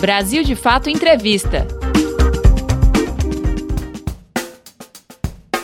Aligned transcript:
Brasil 0.00 0.44
de 0.44 0.54
Fato 0.54 0.88
Entrevista. 0.88 1.66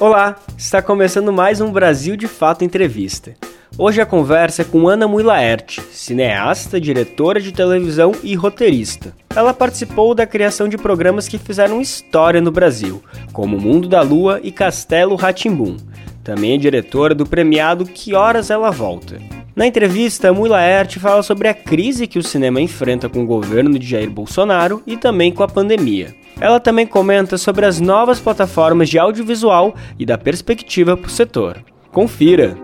Olá, 0.00 0.34
está 0.58 0.82
começando 0.82 1.32
mais 1.32 1.60
um 1.60 1.70
Brasil 1.70 2.16
de 2.16 2.26
Fato 2.26 2.64
Entrevista. 2.64 3.34
Hoje 3.78 4.00
a 4.00 4.06
conversa 4.06 4.62
é 4.62 4.64
com 4.64 4.88
Ana 4.88 5.06
Muilaert, 5.06 5.80
cineasta, 5.92 6.80
diretora 6.80 7.40
de 7.40 7.52
televisão 7.52 8.10
e 8.24 8.34
roteirista. 8.34 9.14
Ela 9.36 9.54
participou 9.54 10.16
da 10.16 10.26
criação 10.26 10.68
de 10.68 10.76
programas 10.76 11.28
que 11.28 11.38
fizeram 11.38 11.80
história 11.80 12.40
no 12.40 12.50
Brasil, 12.50 13.04
como 13.32 13.60
Mundo 13.60 13.88
da 13.88 14.02
Lua 14.02 14.40
e 14.42 14.50
Castelo 14.50 15.14
Ratimbum. 15.14 15.76
Também 16.24 16.54
é 16.54 16.58
diretora 16.58 17.14
do 17.14 17.24
premiado 17.24 17.86
Que 17.86 18.14
Horas 18.14 18.50
Ela 18.50 18.72
Volta. 18.72 19.16
Na 19.56 19.68
entrevista, 19.68 20.32
Mui 20.32 20.48
Laerte 20.48 20.98
fala 20.98 21.22
sobre 21.22 21.46
a 21.46 21.54
crise 21.54 22.08
que 22.08 22.18
o 22.18 22.22
cinema 22.24 22.60
enfrenta 22.60 23.08
com 23.08 23.22
o 23.22 23.26
governo 23.26 23.78
de 23.78 23.86
Jair 23.86 24.10
Bolsonaro 24.10 24.82
e 24.84 24.96
também 24.96 25.32
com 25.32 25.44
a 25.44 25.48
pandemia. 25.48 26.12
Ela 26.40 26.58
também 26.58 26.84
comenta 26.84 27.38
sobre 27.38 27.64
as 27.64 27.78
novas 27.78 28.18
plataformas 28.18 28.88
de 28.88 28.98
audiovisual 28.98 29.76
e 29.96 30.04
da 30.04 30.18
perspectiva 30.18 30.96
para 30.96 31.06
o 31.06 31.10
setor. 31.10 31.64
Confira! 31.92 32.56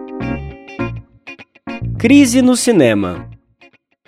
Crise 1.96 2.42
no 2.42 2.56
cinema. 2.56 3.24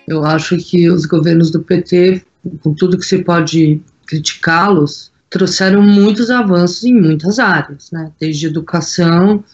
Eu 0.08 0.24
acho 0.24 0.56
que 0.56 0.90
os 0.90 1.06
governos 1.06 1.52
do 1.52 1.62
PT, 1.62 2.22
com 2.64 2.74
tudo 2.74 2.98
que 2.98 3.06
se 3.06 3.22
pode 3.22 3.80
criticá-los, 4.06 5.12
trouxeram 5.30 5.82
muitos 5.82 6.30
avanços 6.30 6.82
em 6.82 7.00
muitas 7.00 7.38
áreas, 7.38 7.92
né? 7.92 8.10
desde 8.18 8.48
educação, 8.48 9.44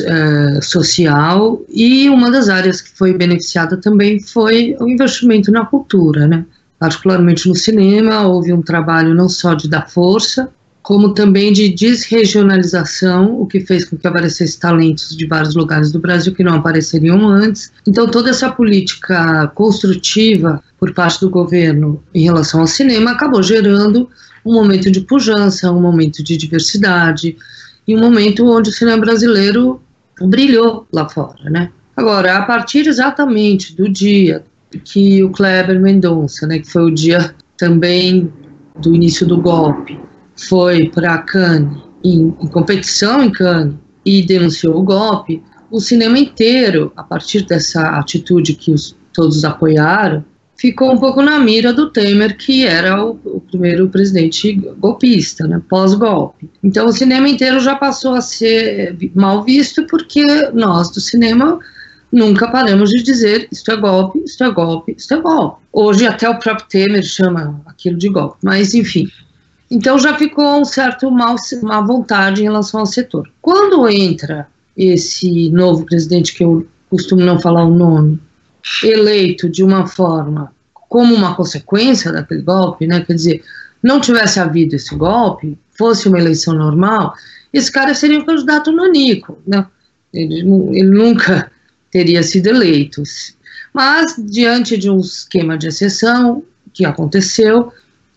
uh, 0.00 0.62
social 0.62 1.62
e 1.68 2.08
uma 2.08 2.30
das 2.30 2.48
áreas 2.48 2.80
que 2.80 2.90
foi 2.90 3.12
beneficiada 3.12 3.76
também 3.76 4.20
foi 4.20 4.76
o 4.80 4.88
investimento 4.88 5.50
na 5.50 5.66
cultura, 5.66 6.26
né? 6.26 6.44
Particularmente 6.78 7.48
no 7.48 7.54
cinema, 7.54 8.26
houve 8.26 8.52
um 8.52 8.62
trabalho 8.62 9.14
não 9.14 9.28
só 9.28 9.54
de 9.54 9.68
dar 9.68 9.88
força, 9.88 10.50
como 10.84 11.14
também 11.14 11.50
de 11.50 11.70
desregionalização, 11.70 13.40
o 13.40 13.46
que 13.46 13.60
fez 13.60 13.86
com 13.86 13.96
que 13.96 14.06
aparecessem 14.06 14.60
talentos 14.60 15.16
de 15.16 15.26
vários 15.26 15.54
lugares 15.54 15.90
do 15.90 15.98
Brasil 15.98 16.34
que 16.34 16.44
não 16.44 16.56
apareceriam 16.56 17.26
antes. 17.26 17.72
Então, 17.86 18.06
toda 18.06 18.28
essa 18.28 18.52
política 18.52 19.50
construtiva 19.54 20.62
por 20.78 20.92
parte 20.92 21.20
do 21.20 21.30
governo 21.30 22.02
em 22.14 22.24
relação 22.24 22.60
ao 22.60 22.66
cinema 22.66 23.12
acabou 23.12 23.42
gerando 23.42 24.10
um 24.44 24.52
momento 24.52 24.90
de 24.90 25.00
pujança, 25.00 25.72
um 25.72 25.80
momento 25.80 26.22
de 26.22 26.36
diversidade, 26.36 27.34
em 27.86 27.96
um 27.96 28.00
momento 28.00 28.46
onde 28.46 28.70
o 28.70 28.72
cinema 28.72 28.98
brasileiro 28.98 29.80
brilhou 30.20 30.86
lá 30.92 31.08
fora, 31.08 31.50
né? 31.50 31.70
Agora, 31.96 32.38
a 32.38 32.42
partir 32.42 32.86
exatamente 32.86 33.74
do 33.76 33.88
dia 33.88 34.44
que 34.84 35.22
o 35.22 35.30
Kleber 35.30 35.80
Mendonça, 35.80 36.46
né, 36.46 36.58
que 36.58 36.70
foi 36.70 36.84
o 36.84 36.94
dia 36.94 37.34
também 37.56 38.32
do 38.80 38.94
início 38.94 39.26
do 39.26 39.40
golpe, 39.40 39.98
foi 40.48 40.88
para 40.88 41.18
Cannes, 41.18 41.78
em, 42.02 42.34
em 42.40 42.46
competição 42.48 43.22
em 43.22 43.30
Cannes, 43.30 43.76
e 44.04 44.22
denunciou 44.22 44.76
o 44.76 44.82
golpe, 44.82 45.42
o 45.70 45.80
cinema 45.80 46.18
inteiro, 46.18 46.92
a 46.96 47.02
partir 47.02 47.46
dessa 47.46 47.96
atitude 47.96 48.54
que 48.54 48.72
os, 48.72 48.96
todos 49.12 49.44
apoiaram, 49.44 50.24
ficou 50.64 50.90
um 50.90 50.96
pouco 50.96 51.20
na 51.20 51.38
mira 51.38 51.74
do 51.74 51.90
Temer, 51.90 52.38
que 52.38 52.64
era 52.64 53.04
o, 53.04 53.20
o 53.22 53.38
primeiro 53.38 53.86
presidente 53.90 54.54
golpista, 54.78 55.46
né, 55.46 55.60
pós-golpe. 55.68 56.48
Então 56.62 56.86
o 56.86 56.92
cinema 56.92 57.28
inteiro 57.28 57.60
já 57.60 57.76
passou 57.76 58.14
a 58.14 58.22
ser 58.22 58.96
mal 59.14 59.44
visto 59.44 59.86
porque 59.86 60.24
nós 60.54 60.90
do 60.90 61.02
cinema 61.02 61.58
nunca 62.10 62.48
paramos 62.48 62.88
de 62.88 63.02
dizer 63.02 63.46
isto 63.52 63.70
é 63.72 63.76
golpe, 63.76 64.22
isto 64.24 64.42
é 64.42 64.50
golpe, 64.50 64.94
isto 64.96 65.12
é 65.12 65.20
golpe. 65.20 65.62
Hoje 65.70 66.06
até 66.06 66.30
o 66.30 66.38
próprio 66.38 66.66
Temer 66.66 67.02
chama 67.02 67.60
aquilo 67.66 67.98
de 67.98 68.08
golpe, 68.08 68.38
mas 68.42 68.72
enfim. 68.72 69.06
Então 69.70 69.98
já 69.98 70.16
ficou 70.16 70.62
um 70.62 70.64
certo 70.64 71.10
mal, 71.10 71.36
má 71.62 71.82
vontade 71.82 72.40
em 72.40 72.44
relação 72.44 72.80
ao 72.80 72.86
setor. 72.86 73.30
Quando 73.42 73.86
entra 73.86 74.48
esse 74.74 75.50
novo 75.50 75.84
presidente, 75.84 76.34
que 76.34 76.42
eu 76.42 76.66
costumo 76.88 77.20
não 77.20 77.38
falar 77.38 77.66
o 77.66 77.74
nome, 77.74 78.18
eleito 78.82 79.48
de 79.48 79.62
uma 79.62 79.86
forma 79.86 80.52
como 80.88 81.14
uma 81.14 81.34
consequência 81.34 82.12
daquele 82.12 82.42
golpe, 82.42 82.86
né? 82.86 83.00
Quer 83.04 83.14
dizer, 83.14 83.44
não 83.82 84.00
tivesse 84.00 84.38
havido 84.38 84.76
esse 84.76 84.94
golpe, 84.94 85.58
fosse 85.76 86.08
uma 86.08 86.18
eleição 86.18 86.54
normal, 86.54 87.14
esse 87.52 87.70
cara 87.70 87.94
seria 87.94 88.18
um 88.18 88.24
candidato 88.24 88.72
nanico, 88.72 89.38
né? 89.46 89.66
Ele, 90.12 90.40
ele 90.40 90.90
nunca 90.90 91.50
teria 91.90 92.22
sido 92.22 92.46
eleito. 92.46 93.02
Mas, 93.72 94.14
diante 94.18 94.76
de 94.76 94.88
um 94.88 95.00
esquema 95.00 95.58
de 95.58 95.68
exceção 95.68 96.44
que 96.72 96.84
aconteceu, 96.84 97.72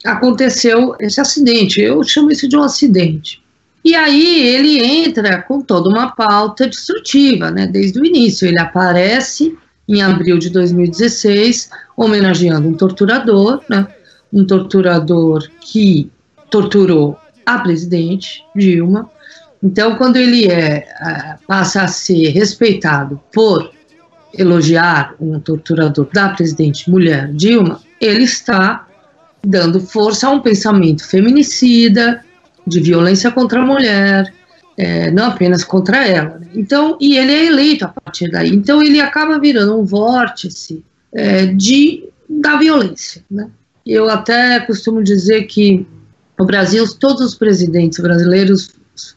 aconteceu 0.05 0.95
esse 0.99 1.19
acidente. 1.19 1.81
Eu 1.81 2.03
chamo 2.03 2.31
isso 2.31 2.47
de 2.47 2.55
um 2.55 2.63
acidente. 2.63 3.43
E 3.83 3.95
aí 3.95 4.45
ele 4.47 4.79
entra 4.79 5.41
com 5.41 5.61
toda 5.61 5.89
uma 5.89 6.11
pauta 6.11 6.67
destrutiva, 6.67 7.49
né? 7.49 7.65
Desde 7.65 7.99
o 7.99 8.05
início. 8.05 8.47
Ele 8.47 8.59
aparece 8.59 9.57
em 9.87 10.01
abril 10.01 10.37
de 10.37 10.49
2016, 10.49 11.69
homenageando 11.95 12.67
um 12.67 12.73
torturador, 12.73 13.61
né? 13.69 13.87
um 14.31 14.45
torturador 14.45 15.47
que 15.61 16.11
torturou 16.49 17.17
a 17.45 17.59
presidente 17.59 18.43
Dilma. 18.55 19.09
Então, 19.63 19.95
quando 19.95 20.17
ele 20.17 20.47
é, 20.47 20.87
é, 21.01 21.35
passa 21.47 21.83
a 21.83 21.87
ser 21.87 22.29
respeitado 22.29 23.19
por 23.33 23.71
elogiar 24.37 25.15
um 25.19 25.39
torturador 25.39 26.07
da 26.13 26.29
presidente 26.29 26.89
mulher 26.89 27.31
Dilma, 27.33 27.81
ele 27.99 28.23
está 28.23 28.85
dando 29.43 29.79
força 29.79 30.27
a 30.27 30.31
um 30.31 30.41
pensamento 30.41 31.07
feminicida, 31.07 32.23
de 32.67 32.81
violência 32.81 33.31
contra 33.31 33.61
a 33.61 33.65
mulher, 33.65 34.33
é, 34.77 35.09
não 35.09 35.25
apenas 35.25 35.63
contra 35.63 36.07
ela. 36.07 36.37
Né? 36.37 36.47
Então, 36.53 36.97
e 37.01 37.17
ele 37.17 37.33
é 37.33 37.45
eleito 37.45 37.85
a 37.85 37.87
partir 37.87 38.29
daí. 38.29 38.49
Então, 38.49 38.81
ele 38.81 39.01
acaba 39.01 39.39
virando 39.39 39.77
um 39.77 39.83
vórtice 39.83 40.83
é, 41.13 41.47
de, 41.47 42.07
da 42.29 42.57
violência. 42.57 43.23
Né? 43.29 43.49
Eu 43.85 44.07
até 44.09 44.59
costumo 44.59 45.03
dizer 45.03 45.43
que 45.45 45.85
no 46.37 46.45
Brasil, 46.45 46.85
todos 46.95 47.21
os 47.21 47.35
presidentes 47.35 47.99
brasileiros 47.99 48.71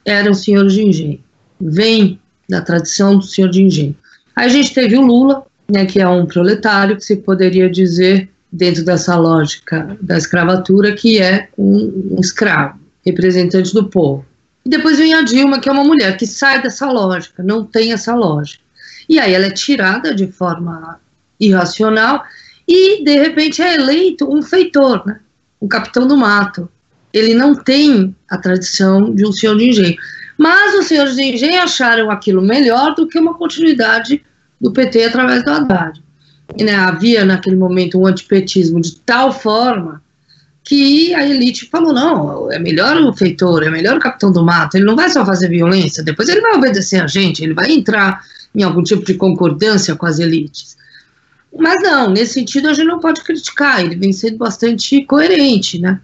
eram 0.04 0.32
senhores 0.32 0.72
de 0.72 0.82
engenho, 0.82 1.20
vem 1.60 2.19
da 2.49 2.62
tradição 2.62 3.19
do 3.19 3.25
senhor 3.25 3.50
de 3.50 3.62
engenho. 3.62 3.94
Aí 4.34 4.47
a 4.47 4.49
gente 4.49 4.72
teve 4.72 4.97
o 4.97 5.03
Lula, 5.03 5.44
né, 5.70 5.84
que 5.84 6.00
é 6.00 6.09
um 6.09 6.25
proletário, 6.25 6.97
que 6.97 7.04
se 7.04 7.16
poderia 7.16 7.69
dizer, 7.69 8.28
dentro 8.50 8.84
dessa 8.84 9.16
lógica 9.16 9.97
da 10.00 10.16
escravatura, 10.16 10.94
que 10.94 11.20
é 11.20 11.49
um, 11.56 12.16
um 12.16 12.20
escravo, 12.20 12.78
representante 13.04 13.72
do 13.75 13.84
povo. 13.84 14.25
E 14.65 14.69
depois 14.69 14.98
vem 14.98 15.15
a 15.15 15.22
Dilma, 15.22 15.60
que 15.60 15.69
é 15.69 15.72
uma 15.72 15.84
mulher 15.84 16.16
que 16.16 16.26
sai 16.26 16.62
dessa 16.62 16.91
lógica, 16.91 17.43
não 17.43 17.65
tem 17.65 17.93
essa 17.93 18.15
lógica. 18.15 18.62
E 19.09 19.19
aí 19.19 19.34
ela 19.34 19.47
é 19.47 19.50
tirada 19.50 20.15
de 20.15 20.26
forma 20.26 21.00
irracional 21.38 22.22
e, 22.69 23.03
de 23.03 23.19
repente, 23.19 23.62
é 23.62 23.75
eleito 23.75 24.32
um 24.32 24.43
feitor, 24.43 25.04
né? 25.06 25.19
um 25.60 25.66
capitão 25.66 26.06
do 26.06 26.16
mato. 26.16 26.69
Ele 27.12 27.34
não 27.34 27.54
tem 27.54 28.15
a 28.28 28.38
tradição 28.38 29.12
de 29.12 29.26
um 29.26 29.32
senhor 29.32 29.56
de 29.56 29.69
engenho. 29.69 29.97
Mas 30.38 30.78
os 30.78 30.87
senhores 30.87 31.16
de 31.16 31.22
engenho 31.22 31.60
acharam 31.62 32.10
aquilo 32.10 32.41
melhor 32.41 32.94
do 32.94 33.06
que 33.06 33.19
uma 33.19 33.34
continuidade 33.34 34.25
do 34.60 34.72
PT 34.72 35.04
através 35.04 35.44
do 35.44 35.50
Haddad. 35.50 36.00
E, 36.56 36.65
né, 36.65 36.75
havia, 36.75 37.25
naquele 37.25 37.56
momento, 37.56 37.99
um 37.99 38.06
antipetismo 38.06 38.81
de 38.81 38.97
tal 39.00 39.32
forma 39.32 40.03
que 40.65 41.15
a 41.15 41.26
elite 41.26 41.69
falou: 41.71 41.93
não, 41.93 42.50
é 42.53 42.59
melhor 42.59 42.97
o 42.97 43.12
feitor, 43.12 43.62
é 43.62 43.71
melhor 43.71 43.97
o 43.97 44.00
capitão 44.00 44.32
do 44.32 44.44
mato, 44.44 44.76
ele 44.76 44.84
não 44.84 44.97
vai 44.97 45.10
só 45.10 45.25
fazer 45.25 45.48
violência, 45.48 46.03
depois 46.03 46.28
ele 46.28 46.41
vai 46.41 46.54
obedecer 46.54 47.03
a 47.03 47.06
gente, 47.06 47.43
ele 47.43 47.54
vai 47.54 47.71
entrar 47.72 48.22
em 48.54 48.62
algum 48.62 48.82
tipo 48.82 49.04
de 49.04 49.15
concordância 49.15 49.94
com 49.94 50.06
as 50.06 50.19
elites. 50.19 50.76
Mas 51.56 51.82
não, 51.82 52.10
nesse 52.10 52.34
sentido 52.34 52.69
a 52.69 52.72
gente 52.72 52.87
não 52.87 53.00
pode 53.00 53.22
criticar, 53.22 53.84
ele 53.84 53.97
vem 53.97 54.12
sendo 54.12 54.38
bastante 54.38 55.05
coerente, 55.05 55.79
né? 55.81 56.00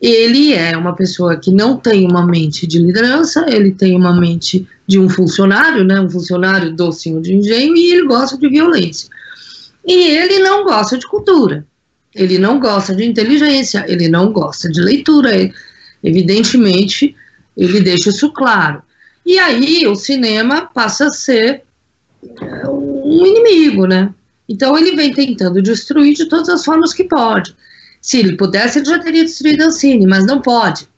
Ele 0.00 0.54
é 0.54 0.76
uma 0.76 0.94
pessoa 0.94 1.36
que 1.36 1.50
não 1.50 1.76
tem 1.76 2.06
uma 2.06 2.24
mente 2.24 2.66
de 2.66 2.78
liderança, 2.78 3.46
ele 3.48 3.72
tem 3.72 3.96
uma 3.96 4.14
mente 4.14 4.66
de 4.86 4.98
um 4.98 5.08
funcionário, 5.08 5.84
né, 5.84 6.00
um 6.00 6.08
funcionário 6.08 6.72
docinho 6.72 7.20
de 7.20 7.34
engenho, 7.34 7.76
e 7.76 7.92
ele 7.92 8.06
gosta 8.06 8.38
de 8.38 8.48
violência. 8.48 9.10
E 9.84 9.92
ele 9.92 10.38
não 10.38 10.64
gosta 10.64 10.96
de 10.96 11.06
cultura. 11.06 11.66
Ele 12.14 12.38
não 12.38 12.58
gosta 12.58 12.94
de 12.94 13.04
inteligência, 13.04 13.84
ele 13.88 14.08
não 14.08 14.32
gosta 14.32 14.70
de 14.70 14.80
leitura. 14.80 15.30
Evidentemente, 16.02 17.14
ele 17.56 17.80
deixa 17.80 18.10
isso 18.10 18.32
claro. 18.32 18.82
E 19.24 19.38
aí 19.38 19.86
o 19.86 19.94
cinema 19.94 20.66
passa 20.72 21.06
a 21.06 21.10
ser 21.10 21.62
é, 22.40 22.68
um 22.68 23.26
inimigo, 23.26 23.86
né? 23.86 24.12
Então 24.48 24.78
ele 24.78 24.96
vem 24.96 25.12
tentando 25.12 25.60
destruir 25.60 26.14
de 26.14 26.26
todas 26.26 26.48
as 26.48 26.64
formas 26.64 26.94
que 26.94 27.04
pode. 27.04 27.54
Se 28.00 28.18
ele 28.18 28.36
pudesse, 28.36 28.78
ele 28.78 28.86
já 28.86 28.98
teria 28.98 29.24
destruído 29.24 29.66
o 29.66 29.70
cine, 29.70 30.06
mas 30.06 30.24
não 30.24 30.40
pode, 30.40 30.88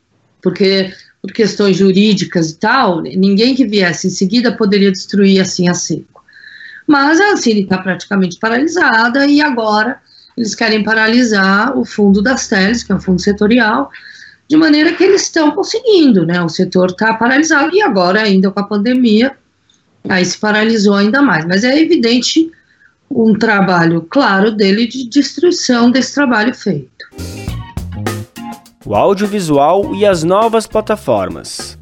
porque 0.41 0.93
por 1.21 1.33
questões 1.33 1.77
jurídicas 1.77 2.51
e 2.51 2.57
tal, 2.57 3.03
ninguém 3.03 3.55
que 3.55 3.67
viesse 3.67 4.07
em 4.07 4.11
seguida 4.11 4.57
poderia 4.57 4.91
destruir 4.91 5.41
assim 5.41 5.69
a 5.69 5.75
seco. 5.75 6.25
Mas 6.87 7.21
a 7.21 7.37
Cine 7.37 7.63
está 7.63 7.79
praticamente 7.79 8.39
paralisada 8.39 9.27
e 9.27 9.41
agora 9.41 10.01
eles 10.41 10.55
querem 10.55 10.83
paralisar 10.83 11.77
o 11.77 11.85
fundo 11.85 12.23
das 12.23 12.49
teles, 12.49 12.83
que 12.83 12.91
é 12.91 12.95
o 12.95 13.01
fundo 13.01 13.21
setorial, 13.21 13.91
de 14.49 14.57
maneira 14.57 14.95
que 14.95 15.05
eles 15.05 15.23
estão 15.23 15.51
conseguindo, 15.51 16.25
né? 16.25 16.43
O 16.43 16.49
setor 16.49 16.91
está 16.91 17.13
paralisado 17.13 17.75
e 17.75 17.83
agora, 17.83 18.23
ainda 18.23 18.51
com 18.51 18.59
a 18.59 18.65
pandemia, 18.65 19.37
aí 20.09 20.25
se 20.25 20.39
paralisou 20.39 20.95
ainda 20.95 21.21
mais. 21.21 21.45
Mas 21.45 21.63
é 21.63 21.79
evidente 21.79 22.51
um 23.11 23.35
trabalho 23.39 24.07
claro 24.09 24.51
dele 24.51 24.87
de 24.87 25.09
destruição 25.09 25.91
desse 25.91 26.15
trabalho 26.15 26.55
feito. 26.55 26.89
O 28.87 28.95
audiovisual 28.95 29.95
e 29.95 30.07
as 30.07 30.25
novas 30.25 30.67
plataformas. 30.67 31.79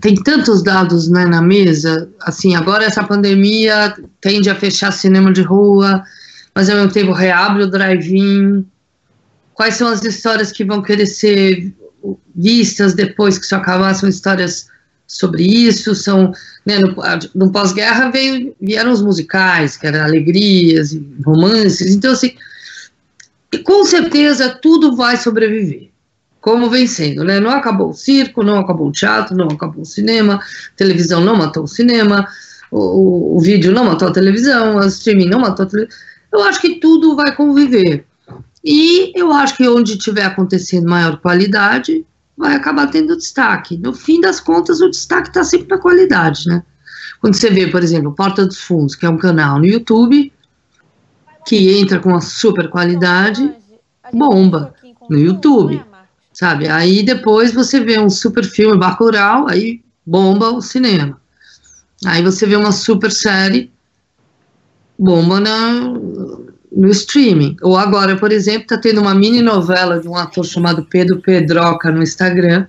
Tem 0.00 0.14
tantos 0.14 0.62
dados 0.62 1.08
né, 1.08 1.24
na 1.24 1.40
mesa, 1.40 2.08
assim, 2.20 2.54
agora 2.54 2.84
essa 2.84 3.02
pandemia 3.02 3.94
tende 4.20 4.50
a 4.50 4.54
fechar 4.54 4.92
cinema 4.92 5.32
de 5.32 5.42
rua, 5.42 6.02
mas 6.54 6.68
ao 6.68 6.76
mesmo 6.76 6.92
tempo 6.92 7.12
reabre 7.12 7.62
o 7.62 7.70
drive-in, 7.70 8.66
quais 9.54 9.74
são 9.74 9.88
as 9.88 10.04
histórias 10.04 10.52
que 10.52 10.64
vão 10.64 10.82
querer 10.82 11.06
ser 11.06 11.72
vistas 12.34 12.94
depois 12.94 13.38
que 13.38 13.44
isso 13.44 13.54
acabar, 13.54 13.94
são 13.94 14.08
histórias 14.08 14.66
sobre 15.06 15.42
isso, 15.44 15.94
são, 15.94 16.32
né, 16.64 16.78
no, 16.78 16.94
no 17.34 17.52
pós-guerra 17.52 18.10
vieram 18.60 18.90
os 18.90 19.02
musicais, 19.02 19.76
que 19.76 19.86
eram 19.86 20.04
alegrias, 20.04 20.98
romances, 21.24 21.94
então 21.94 22.12
assim, 22.12 22.34
com 23.64 23.84
certeza 23.84 24.58
tudo 24.60 24.96
vai 24.96 25.16
sobreviver, 25.16 25.90
como 26.40 26.70
vem 26.70 26.86
sendo, 26.86 27.24
né, 27.24 27.38
não 27.40 27.50
acabou 27.50 27.90
o 27.90 27.94
circo, 27.94 28.42
não 28.42 28.58
acabou 28.58 28.88
o 28.88 28.92
teatro, 28.92 29.36
não 29.36 29.48
acabou 29.48 29.82
o 29.82 29.86
cinema, 29.86 30.36
a 30.36 30.76
televisão 30.76 31.20
não 31.22 31.36
matou 31.36 31.64
o 31.64 31.68
cinema, 31.68 32.26
o, 32.70 33.36
o 33.36 33.40
vídeo 33.40 33.70
não 33.70 33.84
matou 33.84 34.08
a 34.08 34.12
televisão, 34.12 34.76
o 34.76 34.86
streaming 34.86 35.28
não 35.28 35.40
matou 35.40 35.66
a 35.66 35.68
televisão, 35.68 35.98
eu 36.32 36.42
acho 36.42 36.60
que 36.60 36.76
tudo 36.76 37.14
vai 37.14 37.34
conviver, 37.34 38.06
e 38.64 39.12
eu 39.14 39.32
acho 39.32 39.56
que 39.56 39.68
onde 39.68 39.98
tiver 39.98 40.24
acontecendo 40.24 40.88
maior 40.88 41.18
qualidade, 41.18 42.06
vai 42.36 42.54
acabar 42.54 42.86
tendo 42.86 43.16
destaque. 43.16 43.76
No 43.76 43.92
fim 43.92 44.20
das 44.20 44.40
contas, 44.40 44.80
o 44.80 44.88
destaque 44.88 45.28
está 45.28 45.44
sempre 45.44 45.68
na 45.68 45.78
qualidade, 45.78 46.46
né? 46.46 46.62
Quando 47.20 47.34
você 47.34 47.50
vê, 47.50 47.68
por 47.68 47.82
exemplo, 47.82 48.14
Porta 48.14 48.46
dos 48.46 48.58
Fundos, 48.58 48.94
que 48.94 49.06
é 49.06 49.08
um 49.08 49.18
canal 49.18 49.58
no 49.58 49.66
YouTube, 49.66 50.32
que 51.46 51.78
entra 51.78 51.98
com 51.98 52.10
uma 52.10 52.20
super 52.20 52.68
qualidade, 52.68 53.52
bomba 54.12 54.74
no 55.08 55.18
YouTube, 55.18 55.82
sabe? 56.32 56.68
Aí 56.68 57.02
depois 57.02 57.52
você 57.52 57.80
vê 57.80 57.98
um 57.98 58.10
super 58.10 58.44
filme 58.44 58.78
Bacurau, 58.78 59.48
aí 59.48 59.82
bomba 60.04 60.50
o 60.50 60.60
cinema. 60.60 61.20
Aí 62.04 62.22
você 62.22 62.46
vê 62.46 62.56
uma 62.56 62.72
super 62.72 63.12
série, 63.12 63.72
bomba 65.02 65.40
na, 65.40 65.72
no 66.70 66.88
streaming. 66.90 67.56
Ou 67.62 67.76
agora, 67.76 68.16
por 68.16 68.30
exemplo, 68.30 68.62
está 68.62 68.78
tendo 68.78 69.00
uma 69.00 69.14
mini 69.14 69.42
novela 69.42 70.00
de 70.00 70.08
um 70.08 70.16
ator 70.16 70.44
chamado 70.44 70.86
Pedro 70.88 71.20
Pedroca 71.20 71.90
no 71.90 72.02
Instagram, 72.02 72.66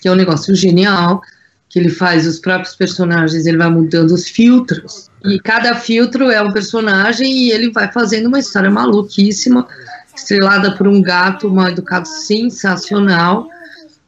que 0.00 0.08
é 0.08 0.10
um 0.10 0.14
negócio 0.16 0.54
genial, 0.54 1.20
que 1.68 1.78
ele 1.78 1.90
faz 1.90 2.26
os 2.26 2.38
próprios 2.38 2.74
personagens, 2.74 3.44
ele 3.44 3.58
vai 3.58 3.68
mudando 3.68 4.12
os 4.12 4.28
filtros. 4.28 5.10
E 5.24 5.38
cada 5.38 5.74
filtro 5.74 6.30
é 6.30 6.40
um 6.40 6.52
personagem 6.52 7.30
e 7.30 7.50
ele 7.50 7.70
vai 7.70 7.92
fazendo 7.92 8.26
uma 8.26 8.38
história 8.38 8.70
maluquíssima, 8.70 9.66
estrelada 10.16 10.76
por 10.76 10.88
um 10.88 11.02
gato 11.02 11.50
mal 11.50 11.68
educado 11.68 12.08
sensacional. 12.08 13.48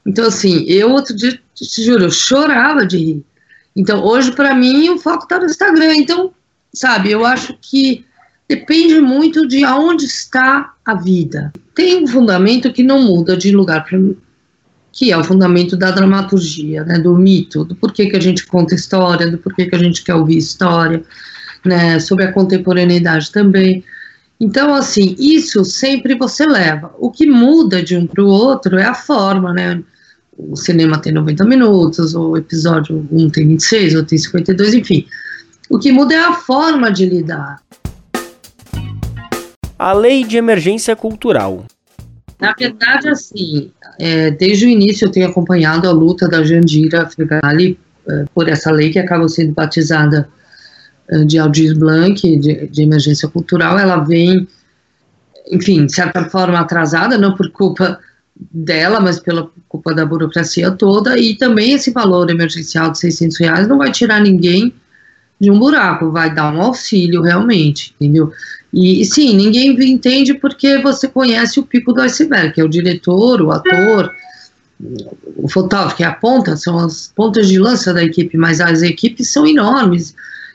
Então, 0.07 0.27
assim, 0.27 0.65
eu 0.67 0.93
outro 0.93 1.15
dia, 1.15 1.39
te 1.55 1.83
juro, 1.83 2.05
eu 2.05 2.11
chorava 2.11 2.87
de 2.87 2.97
rir. 2.97 3.25
Então, 3.75 4.03
hoje, 4.03 4.33
para 4.33 4.55
mim, 4.55 4.89
o 4.89 4.99
foco 4.99 5.25
está 5.25 5.39
no 5.39 5.47
Instagram. 5.47 5.97
Então, 5.97 6.33
sabe, 6.73 7.11
eu 7.11 7.25
acho 7.25 7.57
que 7.61 8.05
depende 8.49 9.01
muito 9.01 9.47
de 9.47 9.65
aonde 9.65 10.05
está 10.05 10.75
a 10.85 10.95
vida. 10.95 11.53
Tem 11.75 12.03
um 12.03 12.07
fundamento 12.07 12.73
que 12.73 12.83
não 12.83 13.03
muda 13.03 13.37
de 13.37 13.51
lugar 13.51 13.85
para 13.85 13.99
que 14.93 15.13
é 15.13 15.19
o 15.19 15.23
fundamento 15.23 15.77
da 15.77 15.91
dramaturgia, 15.91 16.83
né, 16.83 16.99
do 16.99 17.15
mito, 17.15 17.65
do 17.65 17.77
porquê 17.77 18.07
que 18.07 18.17
a 18.17 18.21
gente 18.21 18.47
conta 18.47 18.75
história, 18.75 19.31
do 19.31 19.37
porquê 19.37 19.67
que 19.67 19.75
a 19.75 19.79
gente 19.79 20.03
quer 20.03 20.15
ouvir 20.15 20.39
história, 20.39 21.05
né, 21.63 22.01
sobre 22.01 22.25
a 22.25 22.33
contemporaneidade 22.33 23.31
também. 23.31 23.85
Então, 24.41 24.75
assim, 24.75 25.15
isso 25.19 25.65
sempre 25.67 26.15
você 26.15 26.47
leva. 26.47 26.95
O 26.99 27.11
que 27.11 27.27
muda 27.27 27.83
de 27.83 27.95
um 27.95 28.07
para 28.07 28.25
o 28.25 28.29
outro 28.29 28.79
é 28.79 28.85
a 28.85 28.95
forma, 28.95 29.53
né? 29.53 29.83
O 30.37 30.57
cinema 30.57 30.99
tem 30.99 31.13
90 31.13 31.45
minutos, 31.45 32.15
o 32.15 32.37
episódio 32.37 33.07
1 33.11 33.31
tem 33.31 33.49
26, 33.49 33.95
outro 33.95 34.09
tem 34.09 34.19
52, 34.19 34.75
enfim. 34.75 35.07
O 35.69 35.79
que 35.79 35.91
muda 35.91 36.15
é 36.15 36.19
a 36.19 36.33
forma 36.35 36.91
de 36.93 37.07
lidar 37.07 37.61
a 39.79 39.93
Lei 39.93 40.25
de 40.25 40.37
Emergência 40.37 40.97
Cultural. 40.97 41.65
Na 42.41 42.55
verdade, 42.59 43.09
assim, 43.09 43.71
é, 43.99 44.31
desde 44.31 44.67
o 44.67 44.69
início 44.69 45.07
eu 45.07 45.11
tenho 45.11 45.29
acompanhado 45.29 45.89
a 45.89 45.93
luta 45.93 46.29
da 46.29 46.45
Jandira 46.45 47.09
Fegali 47.09 47.79
é, 48.09 48.25
por 48.35 48.49
essa 48.49 48.71
lei 48.71 48.91
que 48.91 48.99
acaba 48.99 49.29
sendo 49.29 49.53
batizada 49.53 50.29
é, 51.09 51.25
de 51.25 51.39
Aldir 51.39 51.79
Blanc, 51.79 52.37
de, 52.37 52.67
de, 52.69 52.83
emergência 52.83 53.29
cultural. 53.29 53.79
Ela 53.79 53.99
vem, 53.99 54.47
enfim, 55.51 55.87
de 55.87 55.95
certa 55.95 56.25
forma 56.25 56.59
atrasada, 56.59 57.17
não 57.17 57.35
por 57.35 57.51
culpa 57.51 57.99
dela, 58.39 59.01
mas 59.01 59.19
pela 59.19 59.51
culpa 59.67 59.95
da 59.95 60.05
burocracia 60.05 60.71
toda, 60.71 61.19
e 61.19 61.37
também 61.37 61.73
esse 61.73 61.91
valor 61.91 62.31
emergencial 62.31 62.91
de 62.91 62.99
600 62.99 63.39
reais 63.39 63.69
não 63.69 63.79
vai 63.79 63.91
tirar 63.91 64.21
ninguém 64.21 64.75
de 65.41 65.51
um 65.51 65.59
buraco, 65.59 66.11
vai 66.11 66.35
dar 66.35 66.53
um 66.53 66.63
auxílio 66.63 67.21
realmente, 67.23 67.95
entendeu? 68.01 68.33
E 68.73 69.05
sim, 69.05 69.35
ninguém 69.35 69.71
entende 69.91 70.35
porque 70.35 70.79
você 70.79 71.09
conhece 71.09 71.61
o 71.61 71.65
pico 71.65 71.93
do 71.93 72.01
iceberg, 72.01 72.55
que 72.55 72.61
é 72.61 72.65
o 72.65 72.69
diretor, 72.69 73.41
o 73.43 73.51
ator, 73.51 74.13
o 75.37 75.49
fotógrafo, 75.49 75.97
que 75.97 76.05
é 76.05 76.07
a 76.07 76.13
ponta, 76.13 76.57
são 76.57 76.79
as 76.79 77.13
pontas 77.15 77.49
de 77.49 77.59
lança 77.59 77.95
da 77.95 78.03
equipe, 78.03 78.37
mas 78.37 78.61
as 78.61 78.83
equipes 78.83 79.29
são 79.29 79.47
enormes 79.47 80.15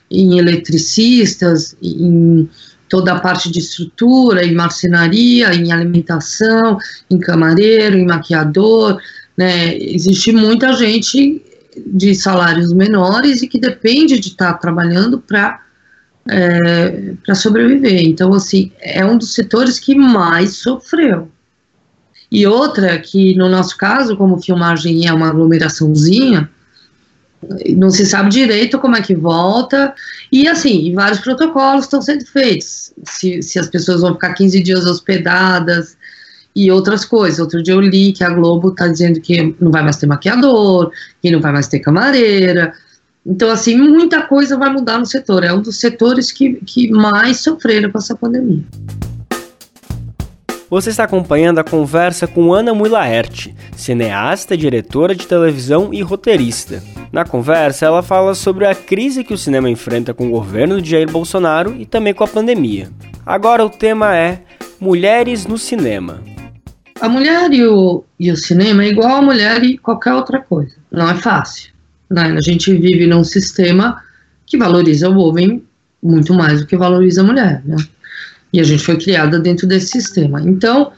em 0.10 0.38
eletricistas, 0.38 1.76
em 1.82 2.50
toda 2.90 3.14
a 3.14 3.20
parte 3.20 3.50
de 3.50 3.60
estrutura, 3.60 4.46
em 4.46 4.54
marcenaria, 4.54 5.54
em 5.54 5.72
alimentação, 5.72 6.78
em 7.10 7.18
camareiro, 7.18 7.98
em 7.98 8.06
maquiador, 8.06 9.00
né? 9.38 9.78
Existe 9.78 10.32
muita 10.32 10.74
gente 10.74 11.42
de 11.78 12.14
salários 12.16 12.74
menores 12.74 13.42
e 13.42 13.48
que 13.48 13.60
depende 13.60 14.20
de 14.20 14.30
estar 14.30 14.54
trabalhando 14.56 15.20
para 15.20 15.62
é, 16.30 17.14
para 17.26 17.34
sobreviver. 17.36 18.04
Então, 18.06 18.34
assim, 18.34 18.72
é 18.80 19.04
um 19.04 19.18
dos 19.18 19.34
setores 19.34 19.80
que 19.80 19.96
mais 19.96 20.58
sofreu. 20.58 21.30
E 22.32 22.46
outra 22.46 22.98
que, 23.00 23.36
no 23.36 23.50
nosso 23.50 23.76
caso, 23.76 24.16
como 24.16 24.42
filmagem 24.42 25.08
é 25.08 25.14
uma 25.14 25.30
aglomeraçãozinha, 25.30 26.50
não 27.76 27.90
se 27.90 28.06
sabe 28.06 28.30
direito 28.30 28.80
como 28.80 28.96
é 28.96 29.02
que 29.02 29.16
volta, 29.16 29.94
e 30.32 30.48
assim, 30.48 30.94
vários 30.94 31.20
protocolos 31.20 31.86
estão 31.86 32.02
sendo 32.02 32.26
feitos, 32.26 32.94
se, 33.04 33.42
se 33.42 33.58
as 33.58 33.68
pessoas 33.68 34.02
vão 34.02 34.14
ficar 34.14 34.34
15 34.34 34.62
dias 34.62 34.86
hospedadas, 34.86 35.98
e 36.56 36.72
outras 36.72 37.06
coisas. 37.06 37.40
Outro 37.40 37.62
dia 37.62 37.74
eu 37.74 37.82
li 37.82 38.12
que 38.12 38.24
a 38.24 38.30
Globo 38.30 38.70
está 38.70 38.88
dizendo 38.88 39.20
que 39.22 39.56
não 39.60 39.72
vai 39.72 39.84
mais 39.84 39.98
ter 39.98 40.08
maquiador, 40.08 40.92
que 41.22 41.32
não 41.32 41.42
vai 41.42 41.52
mais 41.52 41.68
ter 41.68 41.80
camareira, 41.80 42.74
então, 43.26 43.52
assim, 43.52 43.78
muita 43.78 44.24
coisa 44.24 44.58
vai 44.58 44.72
mudar 44.72 44.98
no 44.98 45.06
setor. 45.06 45.44
É 45.44 45.54
um 45.54 45.62
dos 45.62 45.80
setores 45.80 46.32
que, 46.32 46.56
que 46.66 46.90
mais 46.90 47.40
sofreram 47.40 47.92
com 47.92 47.98
essa 47.98 48.16
pandemia. 48.16 48.64
Você 50.70 50.90
está 50.90 51.04
acompanhando 51.04 51.60
a 51.60 51.64
conversa 51.64 52.26
com 52.26 52.54
Ana 52.54 52.74
Mui 52.74 52.90
cineasta, 53.76 54.56
diretora 54.56 55.14
de 55.14 55.28
televisão 55.28 55.94
e 55.94 56.02
roteirista. 56.02 56.82
Na 57.12 57.26
conversa, 57.26 57.86
ela 57.86 58.02
fala 58.02 58.34
sobre 58.34 58.66
a 58.66 58.74
crise 58.74 59.24
que 59.24 59.34
o 59.34 59.38
cinema 59.38 59.70
enfrenta 59.70 60.14
com 60.14 60.28
o 60.28 60.32
governo 60.32 60.82
de 60.82 60.92
Jair 60.92 61.12
Bolsonaro 61.12 61.76
e 61.78 61.86
também 61.86 62.14
com 62.14 62.24
a 62.24 62.28
pandemia. 62.28 62.90
Agora 63.26 63.66
o 63.66 63.70
tema 63.70 64.16
é 64.16 64.40
Mulheres 64.80 65.46
no 65.46 65.58
Cinema. 65.58 66.24
A 67.02 67.10
mulher 67.10 67.52
e 67.52 67.66
o, 67.66 68.04
e 68.20 68.32
o 68.32 68.38
cinema 68.38 68.84
é 68.84 68.90
igual 68.90 69.16
a 69.16 69.22
mulher 69.24 69.64
e 69.64 69.76
qualquer 69.76 70.14
outra 70.14 70.40
coisa. 70.40 70.76
Não 70.92 71.10
é 71.10 71.16
fácil. 71.16 71.72
Né? 72.08 72.36
A 72.38 72.42
gente 72.42 72.72
vive 72.78 73.08
num 73.08 73.24
sistema 73.24 74.00
que 74.46 74.56
valoriza 74.56 75.10
o 75.10 75.18
homem 75.18 75.64
muito 76.02 76.32
mais 76.32 76.62
do 76.62 76.68
que 76.68 76.78
valoriza 76.78 77.22
a 77.22 77.24
mulher, 77.24 77.64
né? 77.66 77.76
E 78.54 78.60
a 78.60 78.64
gente 78.64 78.84
foi 78.84 78.98
criada 78.98 79.40
dentro 79.40 79.66
desse 79.66 79.88
sistema. 79.88 80.42
Então, 80.42 80.92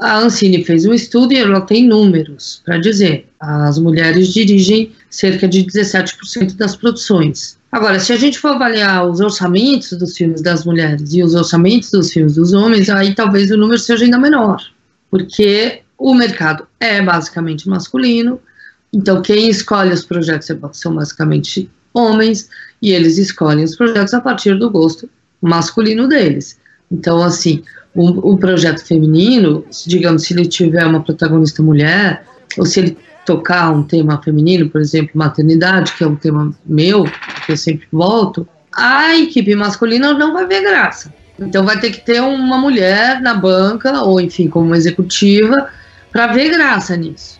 a 0.00 0.18
Ancine 0.18 0.64
fez 0.64 0.84
um 0.84 0.92
estudo 0.92 1.32
e 1.32 1.36
ela 1.36 1.60
tem 1.60 1.86
números 1.86 2.60
para 2.64 2.78
dizer. 2.78 3.28
As 3.38 3.78
mulheres 3.78 4.32
dirigem 4.32 4.92
cerca 5.08 5.46
de 5.46 5.62
17% 5.64 6.56
das 6.56 6.74
produções. 6.74 7.56
Agora, 7.70 8.00
se 8.00 8.12
a 8.12 8.16
gente 8.16 8.38
for 8.38 8.48
avaliar 8.48 9.08
os 9.08 9.20
orçamentos 9.20 9.92
dos 9.92 10.16
filmes 10.16 10.42
das 10.42 10.64
mulheres 10.64 11.14
e 11.14 11.22
os 11.22 11.36
orçamentos 11.36 11.90
dos 11.92 12.12
filmes 12.12 12.34
dos 12.34 12.52
homens, 12.52 12.90
aí 12.90 13.14
talvez 13.14 13.50
o 13.52 13.56
número 13.56 13.78
seja 13.78 14.04
ainda 14.04 14.18
menor, 14.18 14.60
porque 15.10 15.82
o 15.98 16.14
mercado 16.14 16.66
é 16.78 17.00
basicamente 17.00 17.68
masculino, 17.68 18.40
então, 18.92 19.20
quem 19.20 19.50
escolhe 19.50 19.92
os 19.92 20.04
projetos 20.04 20.48
são 20.72 20.94
basicamente 20.94 21.70
homens, 21.92 22.48
e 22.80 22.92
eles 22.92 23.18
escolhem 23.18 23.64
os 23.64 23.76
projetos 23.76 24.14
a 24.14 24.20
partir 24.20 24.58
do 24.58 24.70
gosto 24.70 25.08
masculino 25.40 26.08
deles. 26.08 26.58
Então, 26.90 27.22
assim, 27.22 27.62
um 27.94 28.36
projeto 28.36 28.84
feminino, 28.84 29.64
digamos, 29.86 30.22
se 30.22 30.32
ele 30.32 30.46
tiver 30.46 30.86
uma 30.86 31.02
protagonista 31.02 31.62
mulher, 31.62 32.24
ou 32.56 32.64
se 32.64 32.80
ele 32.80 32.98
tocar 33.26 33.70
um 33.70 33.82
tema 33.82 34.20
feminino, 34.22 34.70
por 34.70 34.80
exemplo, 34.80 35.10
maternidade, 35.14 35.92
que 35.92 36.04
é 36.04 36.06
um 36.06 36.16
tema 36.16 36.54
meu, 36.64 37.04
que 37.44 37.52
eu 37.52 37.56
sempre 37.56 37.86
volto, 37.92 38.48
a 38.72 39.16
equipe 39.16 39.54
masculina 39.54 40.14
não 40.14 40.32
vai 40.32 40.46
ver 40.46 40.62
graça. 40.62 41.12
Então 41.38 41.64
vai 41.64 41.78
ter 41.78 41.90
que 41.90 42.00
ter 42.00 42.20
uma 42.20 42.58
mulher 42.58 43.20
na 43.20 43.34
banca, 43.34 44.02
ou 44.02 44.20
enfim, 44.20 44.48
como 44.48 44.74
executiva, 44.74 45.68
para 46.10 46.28
ver 46.28 46.50
graça 46.50 46.96
nisso. 46.96 47.38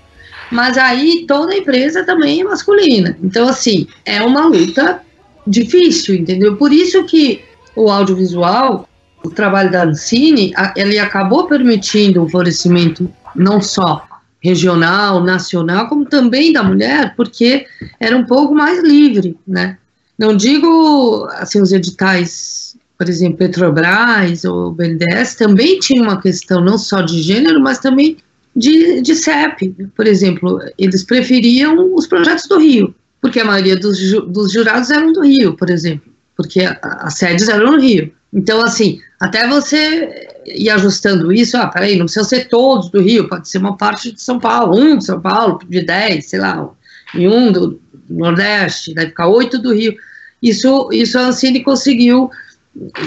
Mas 0.50 0.78
aí 0.78 1.24
toda 1.26 1.56
empresa 1.56 2.04
também 2.04 2.40
é 2.40 2.44
masculina. 2.44 3.16
Então, 3.22 3.48
assim, 3.48 3.88
é 4.04 4.22
uma 4.22 4.46
luta 4.46 5.00
difícil, 5.46 6.14
entendeu? 6.14 6.56
Por 6.56 6.72
isso 6.72 7.04
que 7.04 7.42
o 7.74 7.90
audiovisual, 7.90 8.88
o 9.24 9.30
trabalho 9.30 9.70
da 9.70 9.84
Ancine, 9.84 10.52
ele 10.76 10.98
acabou 10.98 11.46
permitindo 11.46 12.22
o 12.22 12.28
florescimento 12.28 13.10
não 13.34 13.60
só 13.60 14.06
regional, 14.40 15.22
nacional, 15.22 15.88
como 15.88 16.04
também 16.04 16.52
da 16.52 16.62
mulher, 16.62 17.14
porque 17.16 17.66
era 17.98 18.16
um 18.16 18.24
pouco 18.24 18.54
mais 18.54 18.82
livre, 18.82 19.36
né? 19.46 19.76
Não 20.18 20.36
digo, 20.36 21.28
assim, 21.32 21.60
os 21.60 21.72
editais, 21.72 22.65
por 22.98 23.08
exemplo, 23.08 23.38
Petrobras 23.38 24.44
ou 24.44 24.72
BNDES 24.72 25.34
também 25.34 25.78
tinha 25.78 26.02
uma 26.02 26.20
questão 26.20 26.60
não 26.60 26.78
só 26.78 27.02
de 27.02 27.20
gênero, 27.20 27.60
mas 27.60 27.78
também 27.78 28.16
de, 28.54 29.02
de 29.02 29.14
CEP. 29.14 29.74
Por 29.94 30.06
exemplo, 30.06 30.60
eles 30.78 31.04
preferiam 31.04 31.94
os 31.94 32.06
projetos 32.06 32.46
do 32.46 32.58
Rio, 32.58 32.94
porque 33.20 33.40
a 33.40 33.44
maioria 33.44 33.76
dos, 33.76 33.98
dos 34.28 34.52
jurados 34.52 34.90
eram 34.90 35.12
do 35.12 35.22
Rio, 35.22 35.54
por 35.54 35.68
exemplo, 35.68 36.10
porque 36.34 36.62
as 36.82 37.14
sedes 37.14 37.48
eram 37.48 37.72
no 37.72 37.80
Rio. 37.80 38.10
Então, 38.32 38.62
assim, 38.62 39.00
até 39.20 39.46
você 39.46 40.28
ir 40.46 40.70
ajustando 40.70 41.32
isso, 41.32 41.56
ah, 41.56 41.66
peraí, 41.66 41.96
não 41.96 42.06
precisa 42.06 42.24
ser 42.24 42.48
todos 42.48 42.90
do 42.90 43.00
Rio, 43.00 43.28
pode 43.28 43.48
ser 43.48 43.58
uma 43.58 43.76
parte 43.76 44.12
de 44.12 44.22
São 44.22 44.38
Paulo, 44.38 44.78
um 44.78 44.96
de 44.96 45.04
São 45.04 45.20
Paulo, 45.20 45.60
de 45.68 45.82
dez, 45.82 46.26
sei 46.26 46.40
lá, 46.40 46.68
e 47.14 47.28
um 47.28 47.52
do 47.52 47.80
Nordeste, 48.08 48.94
vai 48.94 49.06
ficar 49.06 49.28
oito 49.28 49.58
do 49.58 49.74
Rio. 49.74 49.94
Isso, 50.42 50.88
isso 50.92 51.18
a 51.18 51.28
Ancine 51.28 51.62
conseguiu 51.62 52.30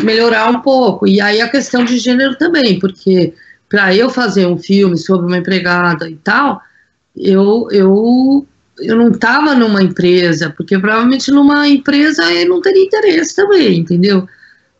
melhorar 0.03 0.49
um 0.49 0.61
pouco. 0.61 1.07
E 1.07 1.21
aí 1.21 1.41
a 1.41 1.49
questão 1.49 1.83
de 1.83 1.97
gênero 1.97 2.37
também, 2.37 2.79
porque 2.79 3.33
para 3.67 3.95
eu 3.95 4.09
fazer 4.09 4.47
um 4.47 4.57
filme 4.57 4.97
sobre 4.97 5.27
uma 5.27 5.37
empregada 5.37 6.09
e 6.09 6.15
tal, 6.15 6.61
eu, 7.15 7.67
eu, 7.71 8.45
eu 8.79 8.95
não 8.95 9.09
estava 9.09 9.53
numa 9.53 9.83
empresa, 9.83 10.53
porque 10.55 10.77
provavelmente 10.79 11.31
numa 11.31 11.67
empresa 11.67 12.31
eu 12.31 12.49
não 12.49 12.61
teria 12.61 12.85
interesse 12.85 13.35
também, 13.35 13.79
entendeu? 13.79 14.27